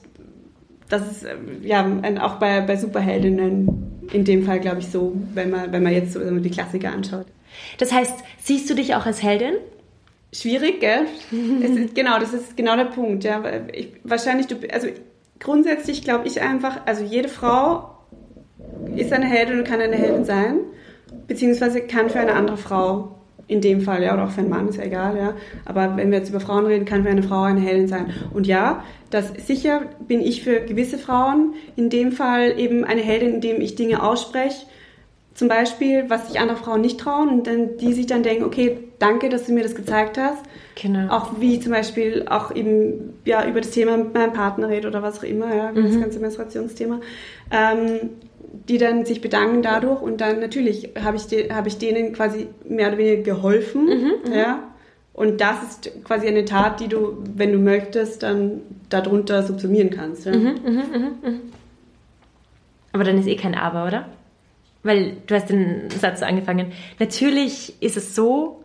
das 0.89 1.09
ist 1.09 1.25
ja 1.61 1.85
auch 2.21 2.35
bei, 2.35 2.61
bei 2.61 2.75
Superheldinnen 2.75 4.07
in 4.11 4.25
dem 4.25 4.43
Fall, 4.43 4.59
glaube 4.59 4.79
ich, 4.79 4.87
so, 4.87 5.15
wenn 5.33 5.51
man, 5.51 5.71
wenn 5.71 5.83
man 5.83 5.93
jetzt 5.93 6.13
so 6.13 6.39
die 6.39 6.49
Klassiker 6.49 6.91
anschaut. 6.91 7.27
Das 7.77 7.91
heißt, 7.91 8.23
siehst 8.41 8.69
du 8.69 8.73
dich 8.75 8.95
auch 8.95 9.05
als 9.05 9.21
Heldin? 9.21 9.53
Schwierig, 10.33 10.79
gell? 10.79 11.05
ist, 11.61 11.95
genau, 11.95 12.19
das 12.19 12.33
ist 12.33 12.57
genau 12.57 12.75
der 12.75 12.85
Punkt. 12.85 13.23
Ja, 13.23 13.43
ich, 13.71 13.93
wahrscheinlich, 14.03 14.47
du, 14.47 14.55
also 14.71 14.87
grundsätzlich 15.39 16.03
glaube 16.03 16.27
ich 16.27 16.41
einfach, 16.41 16.85
also 16.85 17.03
jede 17.03 17.29
Frau 17.29 17.95
ist 18.95 19.13
eine 19.13 19.25
Heldin 19.25 19.59
und 19.59 19.67
kann 19.67 19.79
eine 19.79 19.95
Heldin 19.95 20.25
sein, 20.25 20.59
beziehungsweise 21.27 21.81
kann 21.81 22.09
für 22.09 22.19
eine 22.19 22.33
andere 22.33 22.57
Frau 22.57 23.18
in 23.49 23.61
dem 23.61 23.81
Fall, 23.81 24.03
ja, 24.03 24.13
oder 24.13 24.25
auch 24.25 24.29
für 24.29 24.41
einen 24.41 24.49
Mann, 24.49 24.69
ist 24.69 24.77
ja 24.77 24.83
egal, 24.83 25.17
ja. 25.17 25.33
Aber 25.65 25.97
wenn 25.97 26.11
wir 26.11 26.19
jetzt 26.19 26.29
über 26.29 26.39
Frauen 26.39 26.67
reden, 26.67 26.85
kann 26.85 27.03
für 27.03 27.09
eine 27.09 27.23
Frau 27.23 27.41
eine 27.41 27.59
Heldin 27.59 27.87
sein. 27.87 28.13
Und 28.31 28.45
ja, 28.45 28.83
das 29.09 29.33
sicher 29.47 29.81
bin 30.07 30.21
ich 30.21 30.43
für 30.43 30.61
gewisse 30.61 30.99
Frauen 30.99 31.55
in 31.75 31.89
dem 31.89 32.11
Fall 32.11 32.59
eben 32.59 32.85
eine 32.85 33.01
Heldin, 33.01 33.35
indem 33.35 33.59
ich 33.59 33.73
Dinge 33.73 34.03
ausspreche, 34.03 34.67
zum 35.33 35.47
Beispiel, 35.47 36.09
was 36.09 36.27
sich 36.27 36.39
andere 36.39 36.57
Frauen 36.57 36.81
nicht 36.81 36.99
trauen 36.99 37.29
und 37.29 37.47
dann 37.47 37.77
die 37.77 37.93
sich 37.93 38.05
dann 38.05 38.23
denken, 38.23 38.43
okay, 38.43 38.77
danke, 38.99 39.29
dass 39.29 39.45
du 39.45 39.53
mir 39.53 39.63
das 39.63 39.73
gezeigt 39.73 40.17
hast. 40.17 40.43
Genau. 40.79 41.11
Auch 41.11 41.39
wie 41.39 41.59
zum 41.59 41.71
Beispiel 41.71 42.25
auch 42.29 42.53
eben 42.53 43.13
ja 43.25 43.47
über 43.47 43.61
das 43.61 43.71
Thema 43.71 43.97
mit 43.97 44.13
meinem 44.13 44.33
Partner 44.33 44.69
redet 44.69 44.85
oder 44.85 45.01
was 45.01 45.19
auch 45.19 45.23
immer, 45.23 45.55
ja, 45.55 45.71
mhm. 45.71 45.85
das 45.85 45.99
ganze 45.99 46.19
Menstruationsthema. 46.19 46.99
Ähm, 47.51 48.09
die 48.67 48.77
dann 48.77 49.05
sich 49.05 49.21
bedanken 49.21 49.61
dadurch 49.61 50.01
und 50.01 50.21
dann 50.21 50.39
natürlich 50.39 50.89
habe 51.01 51.17
ich, 51.17 51.27
de, 51.27 51.51
hab 51.51 51.67
ich 51.67 51.77
denen 51.77 52.13
quasi 52.13 52.47
mehr 52.67 52.89
oder 52.89 52.97
weniger 52.97 53.23
geholfen. 53.23 53.85
Mhm, 53.85 54.11
mhm, 54.29 54.33
ja. 54.33 54.63
Und 55.13 55.41
das 55.41 55.63
ist 55.63 56.03
quasi 56.05 56.27
eine 56.27 56.45
Tat, 56.45 56.79
die 56.79 56.87
du, 56.87 57.17
wenn 57.35 57.51
du 57.51 57.57
möchtest, 57.57 58.23
dann 58.23 58.61
darunter 58.89 59.43
subsumieren 59.43 59.89
kannst. 59.89 60.25
Ja? 60.25 60.31
Mhm, 60.31 60.55
mh, 60.63 60.71
mh, 60.71 61.29
mh. 61.29 61.39
Aber 62.93 63.03
dann 63.03 63.17
ist 63.17 63.27
eh 63.27 63.35
kein 63.35 63.55
Aber, 63.55 63.85
oder? 63.85 64.07
Weil 64.83 65.17
du 65.27 65.35
hast 65.35 65.49
den 65.49 65.89
Satz 65.89 66.21
so 66.21 66.25
angefangen. 66.25 66.71
Natürlich 66.99 67.81
ist 67.81 67.97
es 67.97 68.15
so, 68.15 68.63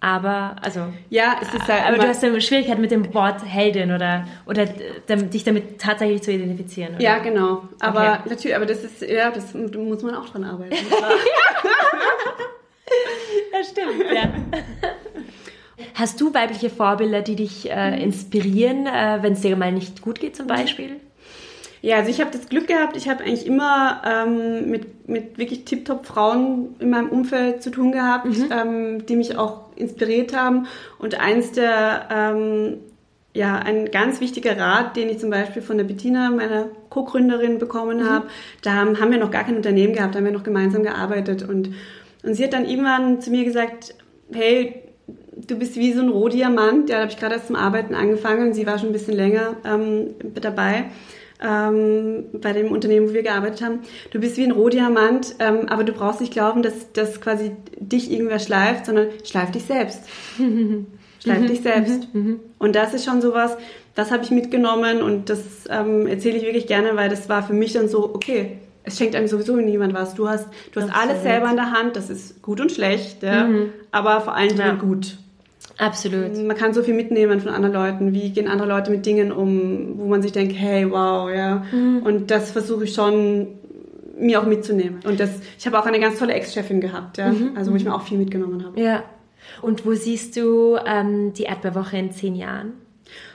aber, 0.00 0.56
also. 0.62 0.86
Ja, 1.10 1.36
es 1.42 1.52
ist 1.52 1.68
halt. 1.68 1.86
Aber 1.86 1.98
du 1.98 2.08
hast 2.08 2.24
eine 2.24 2.40
Schwierigkeit 2.40 2.78
mit 2.78 2.90
dem 2.90 3.12
Wort 3.12 3.44
Heldin 3.44 3.92
oder, 3.92 4.26
oder 4.46 4.64
dich 4.64 5.44
damit 5.44 5.78
tatsächlich 5.78 6.22
zu 6.22 6.32
identifizieren. 6.32 6.94
Oder? 6.94 7.02
Ja, 7.02 7.18
genau. 7.18 7.68
Aber 7.80 8.20
okay. 8.20 8.30
natürlich, 8.30 8.56
aber 8.56 8.64
das 8.64 8.82
ist, 8.82 9.02
ja, 9.02 9.30
das 9.30 9.52
muss 9.52 10.02
man 10.02 10.14
auch 10.14 10.26
dran 10.30 10.44
arbeiten. 10.44 10.74
das 13.52 13.68
stimmt, 13.68 14.10
ja. 14.10 14.32
Hast 15.94 16.18
du 16.20 16.32
weibliche 16.32 16.70
Vorbilder, 16.70 17.20
die 17.20 17.36
dich 17.36 17.70
äh, 17.70 18.02
inspirieren, 18.02 18.86
äh, 18.86 19.18
wenn 19.20 19.34
es 19.34 19.42
dir 19.42 19.54
mal 19.56 19.70
nicht 19.70 20.00
gut 20.00 20.18
geht, 20.18 20.34
zum 20.34 20.46
Beispiel? 20.46 20.96
Ja, 21.82 21.96
also 21.96 22.10
ich 22.10 22.20
habe 22.20 22.30
das 22.30 22.48
Glück 22.48 22.66
gehabt, 22.66 22.96
ich 22.96 23.08
habe 23.08 23.24
eigentlich 23.24 23.46
immer 23.46 24.02
ähm, 24.04 24.70
mit, 24.70 25.08
mit 25.08 25.38
wirklich 25.38 25.64
tiptop 25.64 26.06
Frauen 26.06 26.74
in 26.78 26.90
meinem 26.90 27.08
Umfeld 27.08 27.62
zu 27.62 27.70
tun 27.70 27.92
gehabt, 27.92 28.26
mhm. 28.26 28.50
ähm, 28.50 29.06
die 29.06 29.16
mich 29.16 29.38
auch 29.38 29.62
inspiriert 29.76 30.36
haben. 30.36 30.66
Und 30.98 31.18
eins 31.18 31.52
der, 31.52 32.08
ähm, 32.10 32.78
ja, 33.32 33.56
ein 33.56 33.90
ganz 33.90 34.20
wichtiger 34.20 34.58
Rat, 34.58 34.96
den 34.96 35.08
ich 35.08 35.20
zum 35.20 35.30
Beispiel 35.30 35.62
von 35.62 35.78
der 35.78 35.84
Bettina, 35.84 36.30
meiner 36.30 36.66
Co-Gründerin, 36.90 37.58
bekommen 37.58 38.00
mhm. 38.00 38.10
habe, 38.10 38.26
da 38.60 38.74
haben, 38.74 39.00
haben 39.00 39.10
wir 39.10 39.18
noch 39.18 39.30
gar 39.30 39.44
kein 39.44 39.56
Unternehmen 39.56 39.94
gehabt, 39.94 40.14
da 40.14 40.18
haben 40.18 40.26
wir 40.26 40.32
noch 40.32 40.42
gemeinsam 40.42 40.82
gearbeitet. 40.82 41.48
Und, 41.48 41.70
und 42.22 42.34
sie 42.34 42.44
hat 42.44 42.52
dann 42.52 42.68
irgendwann 42.68 43.22
zu 43.22 43.30
mir 43.30 43.44
gesagt, 43.44 43.94
hey, 44.32 44.82
du 45.34 45.56
bist 45.56 45.76
wie 45.76 45.94
so 45.94 46.02
ein 46.02 46.10
Rohdiamant. 46.10 46.90
Ja, 46.90 46.96
da 46.96 47.02
habe 47.02 47.12
ich 47.12 47.18
gerade 47.18 47.36
erst 47.36 47.46
zum 47.46 47.56
Arbeiten 47.56 47.94
angefangen. 47.94 48.52
Sie 48.52 48.66
war 48.66 48.78
schon 48.78 48.90
ein 48.90 48.92
bisschen 48.92 49.16
länger 49.16 49.56
ähm, 49.64 50.08
dabei 50.34 50.90
ähm, 51.42 52.24
bei 52.32 52.52
dem 52.52 52.70
Unternehmen, 52.70 53.08
wo 53.08 53.14
wir 53.14 53.22
gearbeitet 53.22 53.62
haben. 53.62 53.80
Du 54.10 54.20
bist 54.20 54.36
wie 54.36 54.44
ein 54.44 54.52
Rohdiamant, 54.52 55.36
ähm, 55.38 55.68
aber 55.68 55.84
du 55.84 55.92
brauchst 55.92 56.20
nicht 56.20 56.32
glauben, 56.32 56.62
dass, 56.62 56.92
dass 56.92 57.20
quasi 57.20 57.52
dich 57.78 58.10
irgendwer 58.10 58.38
schleift, 58.38 58.86
sondern 58.86 59.08
schleif 59.24 59.50
dich 59.50 59.64
selbst. 59.64 60.00
schleif 61.22 61.46
dich 61.46 61.60
selbst. 61.60 62.12
Mhm, 62.14 62.22
mhm. 62.22 62.40
Und 62.58 62.76
das 62.76 62.94
ist 62.94 63.04
schon 63.04 63.20
sowas, 63.20 63.56
das 63.94 64.10
habe 64.10 64.22
ich 64.22 64.30
mitgenommen 64.30 65.02
und 65.02 65.28
das 65.30 65.40
ähm, 65.68 66.06
erzähle 66.06 66.36
ich 66.36 66.44
wirklich 66.44 66.66
gerne, 66.66 66.96
weil 66.96 67.08
das 67.08 67.28
war 67.28 67.42
für 67.42 67.52
mich 67.52 67.72
dann 67.72 67.88
so, 67.88 68.14
okay, 68.14 68.58
es 68.82 68.96
schenkt 68.96 69.14
einem 69.14 69.28
sowieso 69.28 69.56
niemand 69.56 69.94
was. 69.94 70.14
Du 70.14 70.28
hast, 70.28 70.48
du 70.72 70.80
hast 70.80 70.90
alles 70.94 71.22
selber 71.22 71.50
in 71.50 71.56
der 71.56 71.72
Hand, 71.72 71.96
das 71.96 72.10
ist 72.10 72.42
gut 72.42 72.60
und 72.60 72.72
schlecht, 72.72 73.22
ja, 73.22 73.44
mhm. 73.44 73.72
aber 73.90 74.20
vor 74.20 74.34
allen 74.34 74.50
Dingen 74.50 74.60
ja. 74.60 74.74
gut. 74.74 75.18
Absolut. 75.80 76.36
Man 76.36 76.56
kann 76.56 76.74
so 76.74 76.82
viel 76.82 76.92
mitnehmen 76.92 77.40
von 77.40 77.50
anderen 77.50 77.74
Leuten. 77.74 78.12
Wie 78.12 78.30
gehen 78.30 78.48
andere 78.48 78.68
Leute 78.68 78.90
mit 78.90 79.06
Dingen 79.06 79.32
um, 79.32 79.98
wo 79.98 80.06
man 80.06 80.20
sich 80.20 80.32
denkt, 80.32 80.54
hey, 80.56 80.90
wow, 80.90 81.30
ja. 81.30 81.64
Mhm. 81.72 82.02
Und 82.04 82.30
das 82.30 82.50
versuche 82.50 82.84
ich 82.84 82.92
schon 82.92 83.48
mir 84.18 84.40
auch 84.40 84.46
mitzunehmen. 84.46 85.00
Und 85.06 85.18
das, 85.18 85.30
ich 85.58 85.66
habe 85.66 85.78
auch 85.78 85.86
eine 85.86 85.98
ganz 85.98 86.18
tolle 86.18 86.34
Ex-Chefin 86.34 86.82
gehabt, 86.82 87.16
ja. 87.16 87.32
Mhm. 87.32 87.56
Also 87.56 87.72
wo 87.72 87.76
ich 87.76 87.84
mir 87.84 87.94
auch 87.94 88.02
viel 88.02 88.18
mitgenommen 88.18 88.62
habe. 88.64 88.78
Ja. 88.78 89.04
Und 89.62 89.86
wo 89.86 89.94
siehst 89.94 90.36
du 90.36 90.76
ähm, 90.84 91.32
die 91.32 91.44
Erdbeerwoche 91.44 91.96
in 91.96 92.12
zehn 92.12 92.36
Jahren? 92.36 92.72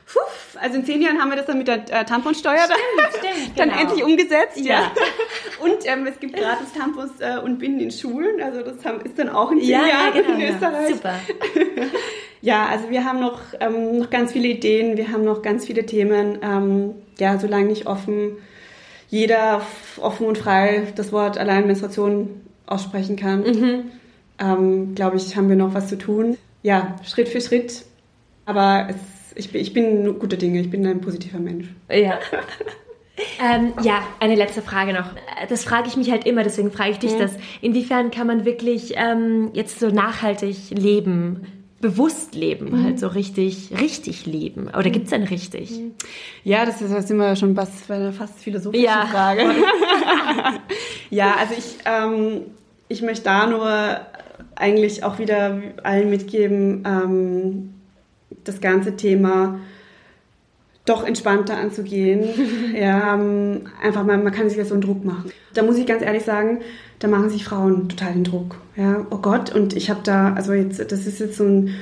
Puh, 0.05 0.19
also 0.61 0.77
in 0.77 0.85
zehn 0.85 1.01
Jahren 1.01 1.19
haben 1.19 1.29
wir 1.29 1.37
das 1.37 1.47
dann 1.47 1.57
mit 1.57 1.67
der 1.67 1.77
äh, 1.89 2.05
Tamponsteuer 2.05 2.65
stimmt, 2.65 2.79
dann, 2.97 3.11
stimmt, 3.11 3.51
dann 3.59 3.69
genau. 3.69 3.81
endlich 3.81 4.03
umgesetzt. 4.03 4.57
Ja. 4.57 4.81
ja. 4.81 4.91
Und 5.63 5.77
ähm, 5.85 6.05
es 6.07 6.19
gibt 6.19 6.35
gratis 6.35 6.73
Tampons 6.73 7.11
äh, 7.19 7.39
und 7.39 7.57
Binden 7.57 7.79
in 7.79 7.91
Schulen. 7.91 8.41
Also 8.41 8.61
das 8.61 8.85
haben, 8.85 9.01
ist 9.01 9.17
dann 9.17 9.29
auch 9.29 9.51
in 9.51 9.61
zehn 9.61 9.69
ja, 9.69 9.87
Jahren 9.87 10.15
ja, 10.15 10.21
genau, 10.21 10.33
in 10.35 10.53
Österreich. 10.53 10.89
Ja. 10.89 10.95
Super. 10.95 11.13
ja, 12.41 12.65
also 12.67 12.89
wir 12.89 13.03
haben 13.03 13.19
noch, 13.19 13.39
ähm, 13.59 13.97
noch 13.97 14.09
ganz 14.09 14.33
viele 14.33 14.49
Ideen, 14.49 14.97
wir 14.97 15.11
haben 15.11 15.23
noch 15.23 15.41
ganz 15.41 15.65
viele 15.65 15.85
Themen. 15.85 16.37
Ähm, 16.43 16.95
ja, 17.17 17.39
solange 17.39 17.67
nicht 17.67 17.87
offen 17.87 18.37
jeder 19.07 19.61
offen 20.01 20.27
und 20.27 20.37
frei 20.37 20.87
das 20.95 21.11
Wort 21.11 21.37
allein 21.37 21.67
Menstruation 21.67 22.41
aussprechen 22.65 23.15
kann, 23.15 23.41
mhm. 23.41 23.91
ähm, 24.39 24.95
glaube 24.95 25.17
ich, 25.17 25.37
haben 25.37 25.49
wir 25.49 25.55
noch 25.55 25.73
was 25.73 25.87
zu 25.87 25.97
tun. 25.97 26.37
Ja, 26.63 26.95
Schritt 27.03 27.29
für 27.29 27.41
Schritt. 27.41 27.85
Aber 28.45 28.87
es 28.89 28.95
ich, 29.35 29.53
ich 29.53 29.73
bin 29.73 30.19
gute 30.19 30.37
Dinge, 30.37 30.61
ich 30.61 30.69
bin 30.69 30.85
ein 30.85 31.01
positiver 31.01 31.39
Mensch. 31.39 31.67
Ja. 31.89 32.19
ähm, 33.43 33.73
ja, 33.83 34.03
eine 34.19 34.35
letzte 34.35 34.61
Frage 34.61 34.93
noch. 34.93 35.11
Das 35.49 35.63
frage 35.63 35.87
ich 35.87 35.97
mich 35.97 36.11
halt 36.11 36.25
immer, 36.25 36.43
deswegen 36.43 36.71
frage 36.71 36.91
ich 36.91 36.99
dich 36.99 37.11
ja. 37.11 37.19
das. 37.19 37.33
Inwiefern 37.61 38.11
kann 38.11 38.27
man 38.27 38.45
wirklich 38.45 38.93
ähm, 38.95 39.51
jetzt 39.53 39.79
so 39.79 39.89
nachhaltig 39.89 40.71
leben? 40.71 41.47
bewusst 41.81 42.33
leben, 42.33 42.71
mhm. 42.71 42.83
halt 42.83 42.99
so 42.99 43.07
richtig, 43.07 43.69
richtig 43.79 44.25
leben. 44.25 44.69
Oder 44.69 44.89
gibt 44.89 45.05
es 45.05 45.11
denn 45.11 45.21
richtig? 45.21 45.69
Mhm. 45.69 45.91
Ja, 46.43 46.65
das 46.65 46.81
ist 46.81 46.91
das 46.91 47.11
immer 47.11 47.35
schon 47.35 47.53
fast, 47.53 47.91
eine 47.91 48.11
fast 48.11 48.39
philosophische 48.39 48.85
ja. 48.85 49.05
Frage. 49.05 49.43
ja, 51.11 51.35
also 51.35 51.53
ich, 51.55 51.77
ähm, 51.85 52.41
ich 52.87 53.03
möchte 53.03 53.25
da 53.25 53.45
nur 53.45 53.99
eigentlich 54.55 55.03
auch 55.03 55.19
wieder 55.19 55.61
allen 55.83 56.09
mitgeben, 56.09 56.83
ähm, 56.87 57.74
das 58.45 58.61
ganze 58.61 58.95
Thema 58.95 59.59
doch 60.85 61.05
entspannter 61.05 61.57
anzugehen. 61.57 62.23
ja, 62.79 63.15
ähm, 63.15 63.63
einfach 63.81 64.03
mal, 64.03 64.17
man 64.17 64.33
kann 64.33 64.49
sich 64.49 64.57
ja 64.57 64.65
so 64.65 64.73
einen 64.73 64.81
Druck 64.81 65.03
machen. 65.03 65.31
Da 65.53 65.63
muss 65.63 65.77
ich 65.77 65.85
ganz 65.85 66.03
ehrlich 66.03 66.23
sagen, 66.23 66.59
da 66.99 67.07
machen 67.07 67.29
sich 67.29 67.43
Frauen 67.43 67.89
total 67.89 68.13
den 68.13 68.23
Druck. 68.23 68.57
Ja, 68.75 69.05
oh 69.09 69.17
Gott, 69.17 69.53
und 69.53 69.75
ich 69.75 69.89
habe 69.89 70.01
da, 70.03 70.33
also 70.33 70.53
jetzt, 70.53 70.79
das 70.91 71.07
ist 71.07 71.19
jetzt 71.19 71.37
so 71.37 71.43
ein 71.43 71.75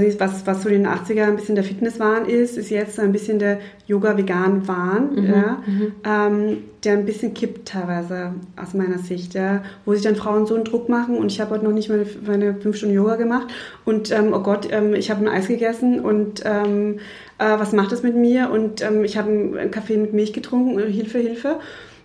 nicht, 0.00 0.20
was, 0.20 0.46
was 0.46 0.62
so 0.62 0.68
in 0.68 0.82
den 0.82 0.92
80er 0.92 1.24
ein 1.24 1.36
bisschen 1.36 1.54
der 1.54 1.64
Fitnesswahn 1.64 2.26
ist, 2.26 2.56
ist 2.56 2.70
jetzt 2.70 2.98
ein 2.98 3.12
bisschen 3.12 3.38
der 3.38 3.58
Yoga-Vegan-Wahn, 3.86 5.14
mhm, 5.14 5.26
ja, 5.26 5.62
mhm. 5.66 5.92
ähm, 6.04 6.56
der 6.84 6.94
ein 6.94 7.06
bisschen 7.06 7.34
kippt 7.34 7.68
teilweise 7.68 8.32
aus 8.60 8.74
meiner 8.74 8.98
Sicht, 8.98 9.34
ja, 9.34 9.62
wo 9.84 9.94
sich 9.94 10.02
dann 10.02 10.16
Frauen 10.16 10.46
so 10.46 10.54
einen 10.54 10.64
Druck 10.64 10.88
machen 10.88 11.16
und 11.16 11.32
ich 11.32 11.40
habe 11.40 11.52
heute 11.52 11.64
noch 11.64 11.72
nicht 11.72 11.88
meine, 11.88 12.06
meine 12.26 12.54
fünf 12.54 12.76
Stunden 12.76 12.94
Yoga 12.94 13.16
gemacht 13.16 13.48
und 13.84 14.10
ähm, 14.10 14.32
oh 14.32 14.40
Gott, 14.40 14.68
ähm, 14.70 14.94
ich 14.94 15.10
habe 15.10 15.24
ein 15.24 15.28
Eis 15.28 15.48
gegessen 15.48 16.00
und 16.00 16.42
ähm, 16.44 16.98
äh, 17.38 17.58
was 17.58 17.72
macht 17.72 17.92
das 17.92 18.02
mit 18.02 18.16
mir 18.16 18.50
und 18.50 18.82
ähm, 18.82 19.04
ich 19.04 19.16
habe 19.16 19.28
einen 19.30 19.70
Kaffee 19.70 19.96
mit 19.96 20.12
Milch 20.12 20.32
getrunken, 20.32 20.78
Hilfe, 20.78 21.18
Hilfe. 21.18 21.60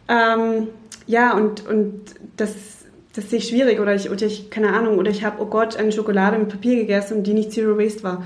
Ähm, 0.07 0.67
ja, 1.05 1.35
und, 1.35 1.67
und 1.67 2.01
das 2.37 2.78
das 3.13 3.29
sehe 3.29 3.39
ich 3.39 3.47
schwierig 3.47 3.79
oder 3.79 3.95
ich, 3.95 4.09
oder 4.09 4.25
ich 4.25 4.49
keine 4.49 4.73
Ahnung, 4.73 4.97
oder 4.97 5.09
ich 5.09 5.23
habe, 5.23 5.41
oh 5.41 5.45
Gott, 5.45 5.77
eine 5.77 5.91
Schokolade 5.91 6.37
mit 6.37 6.49
Papier 6.49 6.75
gegessen 6.75 7.17
und 7.17 7.27
die 7.27 7.33
nicht 7.33 7.51
Zero 7.51 7.77
Waste 7.77 8.03
war. 8.03 8.23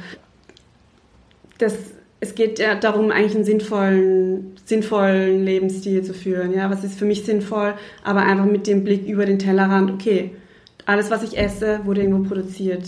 Das, 1.58 1.76
es 2.20 2.36
geht 2.36 2.60
ja 2.60 2.76
darum, 2.76 3.12
eigentlich 3.12 3.36
einen 3.36 3.46
sinnvollen, 3.46 4.56
sinnvollen 4.66 5.46
Lebensstil 5.46 6.04
zu 6.04 6.14
führen. 6.14 6.54
Ja, 6.54 6.70
was 6.70 6.84
ist 6.84 7.00
für 7.00 7.06
mich 7.06 7.24
sinnvoll, 7.24 7.76
aber 8.04 8.22
einfach 8.22 8.46
mit 8.46 8.68
dem 8.68 8.84
Blick 8.84 9.08
über 9.08 9.26
den 9.26 9.40
Tellerrand, 9.40 9.92
okay, 9.92 10.32
alles, 10.86 11.10
was 11.10 11.24
ich 11.24 11.38
esse, 11.38 11.80
wurde 11.86 12.02
irgendwo 12.02 12.28
produziert. 12.28 12.84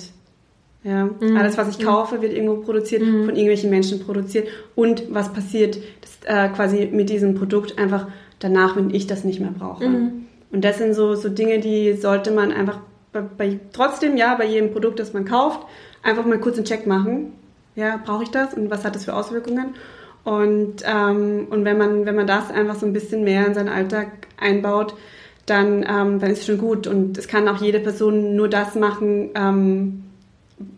Ja, 0.83 1.05
mhm. 1.05 1.35
Alles, 1.37 1.57
was 1.57 1.69
ich 1.69 1.79
mhm. 1.79 1.85
kaufe, 1.87 2.21
wird 2.21 2.33
irgendwo 2.33 2.57
produziert, 2.57 3.01
mhm. 3.01 3.25
von 3.25 3.35
irgendwelchen 3.35 3.69
Menschen 3.69 3.99
produziert. 3.99 4.47
Und 4.75 5.03
was 5.09 5.33
passiert 5.33 5.79
das, 6.01 6.19
äh, 6.25 6.49
quasi 6.49 6.89
mit 6.91 7.09
diesem 7.09 7.35
Produkt 7.35 7.79
einfach 7.79 8.07
danach, 8.39 8.75
wenn 8.75 8.93
ich 8.93 9.07
das 9.07 9.23
nicht 9.23 9.39
mehr 9.39 9.53
brauche. 9.57 9.87
Mhm. 9.87 10.25
Und 10.55 10.63
das 10.63 10.77
sind 10.77 10.93
so, 10.93 11.15
so 11.15 11.27
Dinge, 11.27 11.59
die 11.59 11.91
sollte 11.93 12.31
man 12.31 12.53
einfach 12.53 12.79
bei, 13.11 13.19
bei, 13.19 13.59
trotzdem, 13.73 14.15
ja, 14.15 14.35
bei 14.35 14.45
jedem 14.45 14.71
Produkt, 14.71 14.99
das 14.99 15.11
man 15.11 15.25
kauft, 15.25 15.59
einfach 16.01 16.25
mal 16.25 16.39
kurz 16.39 16.55
einen 16.55 16.63
Check 16.63 16.87
machen. 16.87 17.33
Ja, 17.75 17.99
brauche 18.03 18.23
ich 18.23 18.31
das 18.31 18.53
und 18.53 18.71
was 18.71 18.85
hat 18.85 18.95
das 18.95 19.03
für 19.03 19.13
Auswirkungen? 19.13 19.75
Und, 20.23 20.77
ähm, 20.85 21.47
und 21.49 21.65
wenn, 21.65 21.77
man, 21.77 22.05
wenn 22.05 22.15
man 22.15 22.25
das 22.25 22.51
einfach 22.51 22.75
so 22.75 22.85
ein 22.85 22.93
bisschen 22.93 23.25
mehr 23.25 23.45
in 23.45 23.53
seinen 23.53 23.67
Alltag 23.67 24.07
einbaut, 24.37 24.95
dann, 25.45 25.83
ähm, 25.83 26.19
dann 26.19 26.31
ist 26.31 26.39
es 26.39 26.45
schon 26.45 26.57
gut. 26.57 26.87
Und 26.87 27.17
es 27.17 27.27
kann 27.27 27.49
auch 27.49 27.61
jede 27.61 27.81
Person 27.81 28.37
nur 28.37 28.47
das 28.47 28.75
machen, 28.75 29.31
ähm, 29.35 30.03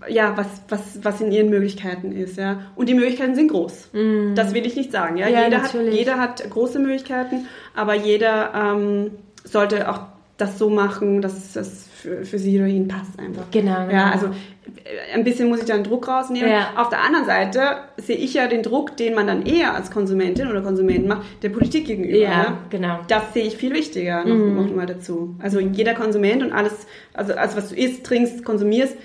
ja, 0.10 0.36
was, 0.36 0.48
was, 0.70 1.04
was 1.04 1.22
in 1.22 1.32
ihren 1.32 1.52
Möglichkeiten 1.52 2.12
ist, 2.14 2.38
ja. 2.38 2.62
Und 2.76 2.90
die 2.90 2.96
Möglichkeiten 2.96 3.36
sind 3.36 3.52
groß. 3.52 3.90
Mm. 3.94 4.34
Das 4.34 4.56
will 4.56 4.66
ich 4.66 4.76
nicht 4.76 4.92
sagen, 4.92 5.18
ja. 5.18 5.28
ja 5.28 5.44
jeder, 5.44 5.62
hat, 5.62 5.76
jeder 5.92 6.20
hat 6.20 6.50
große 6.50 6.80
Möglichkeiten, 6.80 7.46
aber 7.76 7.94
jeder, 7.94 8.54
ähm, 8.56 9.12
sollte 9.48 9.90
auch 9.90 10.00
das 10.38 10.60
so 10.60 10.70
machen, 10.70 11.22
dass 11.22 11.56
es 11.56 11.88
für, 11.88 12.24
für 12.24 12.38
sie 12.38 12.58
oder 12.60 12.68
ihn 12.68 12.88
passt 12.88 13.18
einfach. 13.18 13.46
Genau, 13.52 13.86
genau. 13.86 13.92
Ja, 13.92 14.12
also 14.12 14.28
äh, 14.28 15.14
ein 15.16 15.24
bisschen 15.24 15.50
muss 15.50 15.60
ich 15.60 15.66
da 15.66 15.74
einen 15.74 15.84
Druck 15.84 16.08
rausnehmen. 16.08 16.50
Ja. 16.50 16.74
Auf 16.76 16.90
der 16.90 17.02
anderen 17.02 17.26
Seite 17.26 17.62
sehe 17.98 18.16
ich 18.16 18.36
ja 18.36 18.48
den 18.48 18.62
Druck, 18.62 18.96
den 18.98 19.16
man 19.16 19.26
dann 19.26 19.46
eher 19.46 19.74
als 19.74 19.90
Konsumentin 19.90 20.48
oder 20.48 20.62
Konsument 20.62 21.08
macht, 21.08 21.24
der 21.42 21.50
Politik 21.50 21.88
gegenüber. 21.88 22.18
Ja, 22.18 22.30
ja? 22.30 22.58
genau. 22.70 23.00
Das 23.08 23.34
sehe 23.34 23.46
ich 23.46 23.58
viel 23.58 23.74
wichtiger 23.74 24.24
noch, 24.26 24.36
mhm. 24.36 24.56
noch 24.56 24.76
mal 24.76 24.86
dazu. 24.86 25.36
Also 25.40 25.60
jeder 25.60 25.96
Konsument 25.96 26.44
und 26.44 26.52
alles, 26.52 26.86
also, 27.14 27.34
also 27.34 27.58
was 27.58 27.70
du 27.70 27.76
isst, 27.76 28.06
trinkst, 28.06 28.46
konsumierst, 28.46 28.96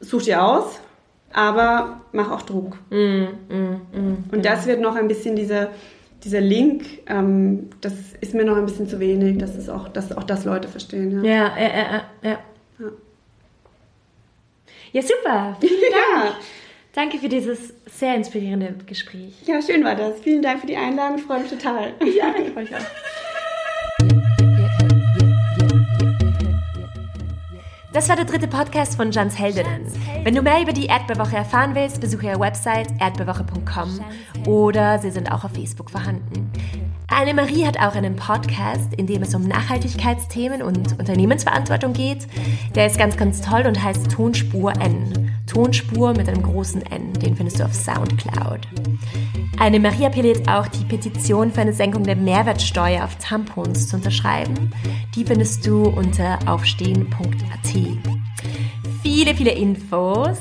such 0.00 0.22
dir 0.22 0.42
aus, 0.42 0.80
aber 1.34 2.00
mach 2.12 2.30
auch 2.30 2.42
Druck. 2.42 2.78
Mhm. 2.88 3.28
Mhm. 3.50 3.80
Und 4.32 4.38
mhm. 4.38 4.42
das 4.42 4.66
wird 4.66 4.80
noch 4.80 4.96
ein 4.96 5.08
bisschen 5.08 5.36
diese 5.36 5.68
dieser 6.24 6.40
Link, 6.40 6.84
ähm, 7.06 7.70
das 7.80 7.94
ist 8.20 8.34
mir 8.34 8.44
noch 8.44 8.56
ein 8.56 8.66
bisschen 8.66 8.88
zu 8.88 8.98
wenig, 9.00 9.38
dass, 9.38 9.54
es 9.54 9.68
auch, 9.68 9.88
dass 9.88 10.12
auch 10.12 10.24
das 10.24 10.44
Leute 10.44 10.68
verstehen. 10.68 11.24
Ja, 11.24 11.56
ja, 11.56 11.56
ja, 11.56 11.68
ja. 11.68 12.02
Ja, 12.22 12.38
ja. 12.78 12.90
ja 14.92 15.02
super. 15.02 15.56
Vielen 15.60 15.80
Dank. 15.90 16.24
Ja. 16.24 16.36
Danke 16.92 17.18
für 17.18 17.28
dieses 17.28 17.74
sehr 17.86 18.16
inspirierende 18.16 18.74
Gespräch. 18.86 19.34
Ja, 19.44 19.62
schön 19.62 19.84
war 19.84 19.94
das. 19.94 20.20
Vielen 20.20 20.42
Dank 20.42 20.60
für 20.60 20.66
die 20.66 20.76
Einladung. 20.76 21.18
Ich 21.18 21.24
freue 21.24 21.40
mich 21.40 21.50
total. 21.50 21.92
Ja, 22.00 22.34
ich 22.36 22.50
freue 22.52 22.64
mich 22.64 22.74
auch. 22.74 22.80
Das 27.98 28.08
war 28.08 28.14
der 28.14 28.26
dritte 28.26 28.46
Podcast 28.46 28.94
von 28.94 29.10
Jans 29.10 29.36
Heldinnen. 29.36 29.84
Wenn 30.22 30.32
du 30.32 30.40
mehr 30.40 30.62
über 30.62 30.72
die 30.72 30.86
Erdbeerwoche 30.86 31.34
erfahren 31.34 31.74
willst, 31.74 32.00
besuche 32.00 32.26
ihre 32.26 32.38
Website 32.38 32.86
erdbeerwoche.com 33.00 34.00
oder 34.46 35.00
sie 35.00 35.10
sind 35.10 35.32
auch 35.32 35.42
auf 35.42 35.50
Facebook 35.50 35.90
vorhanden. 35.90 36.48
Annemarie 37.10 37.66
hat 37.66 37.78
auch 37.78 37.94
einen 37.94 38.16
Podcast, 38.16 38.94
in 38.94 39.06
dem 39.06 39.22
es 39.22 39.34
um 39.34 39.42
Nachhaltigkeitsthemen 39.42 40.62
und 40.62 40.98
Unternehmensverantwortung 40.98 41.94
geht. 41.94 42.26
Der 42.74 42.86
ist 42.86 42.98
ganz, 42.98 43.16
ganz 43.16 43.40
toll 43.40 43.62
und 43.66 43.82
heißt 43.82 44.10
Tonspur 44.10 44.72
N. 44.80 45.32
Tonspur 45.46 46.12
mit 46.12 46.28
einem 46.28 46.42
großen 46.42 46.82
N. 46.82 47.14
Den 47.14 47.34
findest 47.34 47.60
du 47.60 47.64
auf 47.64 47.74
Soundcloud. 47.74 48.68
Annemarie 49.58 50.06
appelliert 50.06 50.48
auch, 50.48 50.68
die 50.68 50.84
Petition 50.84 51.50
für 51.50 51.62
eine 51.62 51.72
Senkung 51.72 52.04
der 52.04 52.16
Mehrwertsteuer 52.16 53.02
auf 53.02 53.16
Tampons 53.16 53.88
zu 53.88 53.96
unterschreiben. 53.96 54.70
Die 55.14 55.24
findest 55.24 55.66
du 55.66 55.84
unter 55.84 56.38
aufstehen.at. 56.46 57.74
Viele, 59.02 59.34
viele 59.34 59.52
Infos 59.52 60.38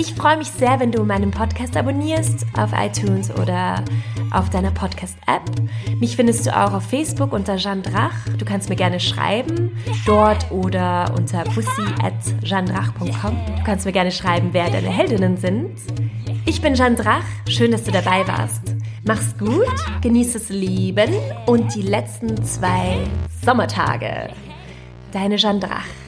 ich 0.00 0.14
freue 0.14 0.38
mich 0.38 0.48
sehr, 0.48 0.80
wenn 0.80 0.92
du 0.92 1.04
meinen 1.04 1.30
Podcast 1.30 1.76
abonnierst 1.76 2.46
auf 2.56 2.70
iTunes 2.72 3.30
oder 3.30 3.84
auf 4.30 4.50
deiner 4.50 4.70
Podcast-App. 4.70 5.42
Mich 5.98 6.16
findest 6.16 6.46
du 6.46 6.56
auch 6.56 6.72
auf 6.72 6.84
Facebook 6.84 7.32
unter 7.32 7.56
Jeanne 7.56 7.82
Drach. 7.82 8.14
Du 8.38 8.44
kannst 8.44 8.68
mir 8.68 8.76
gerne 8.76 9.00
schreiben, 9.00 9.76
dort 10.06 10.50
oder 10.50 11.12
unter 11.16 11.44
pussy.jeandrach.com. 11.44 13.36
Du 13.56 13.64
kannst 13.64 13.86
mir 13.86 13.92
gerne 13.92 14.12
schreiben, 14.12 14.50
wer 14.52 14.70
deine 14.70 14.88
Heldinnen 14.88 15.36
sind. 15.36 15.76
Ich 16.46 16.60
bin 16.60 16.74
Jeanne 16.74 16.96
Drach. 16.96 17.24
Schön, 17.48 17.70
dass 17.70 17.84
du 17.84 17.90
dabei 17.90 18.26
warst. 18.26 18.74
Mach's 19.04 19.36
gut, 19.38 19.66
genieß 20.02 20.34
das 20.34 20.48
Leben 20.50 21.14
und 21.46 21.74
die 21.74 21.82
letzten 21.82 22.44
zwei 22.44 22.98
Sommertage. 23.44 24.30
Deine 25.12 25.36
Jeanne 25.36 25.60
Drach. 25.60 25.99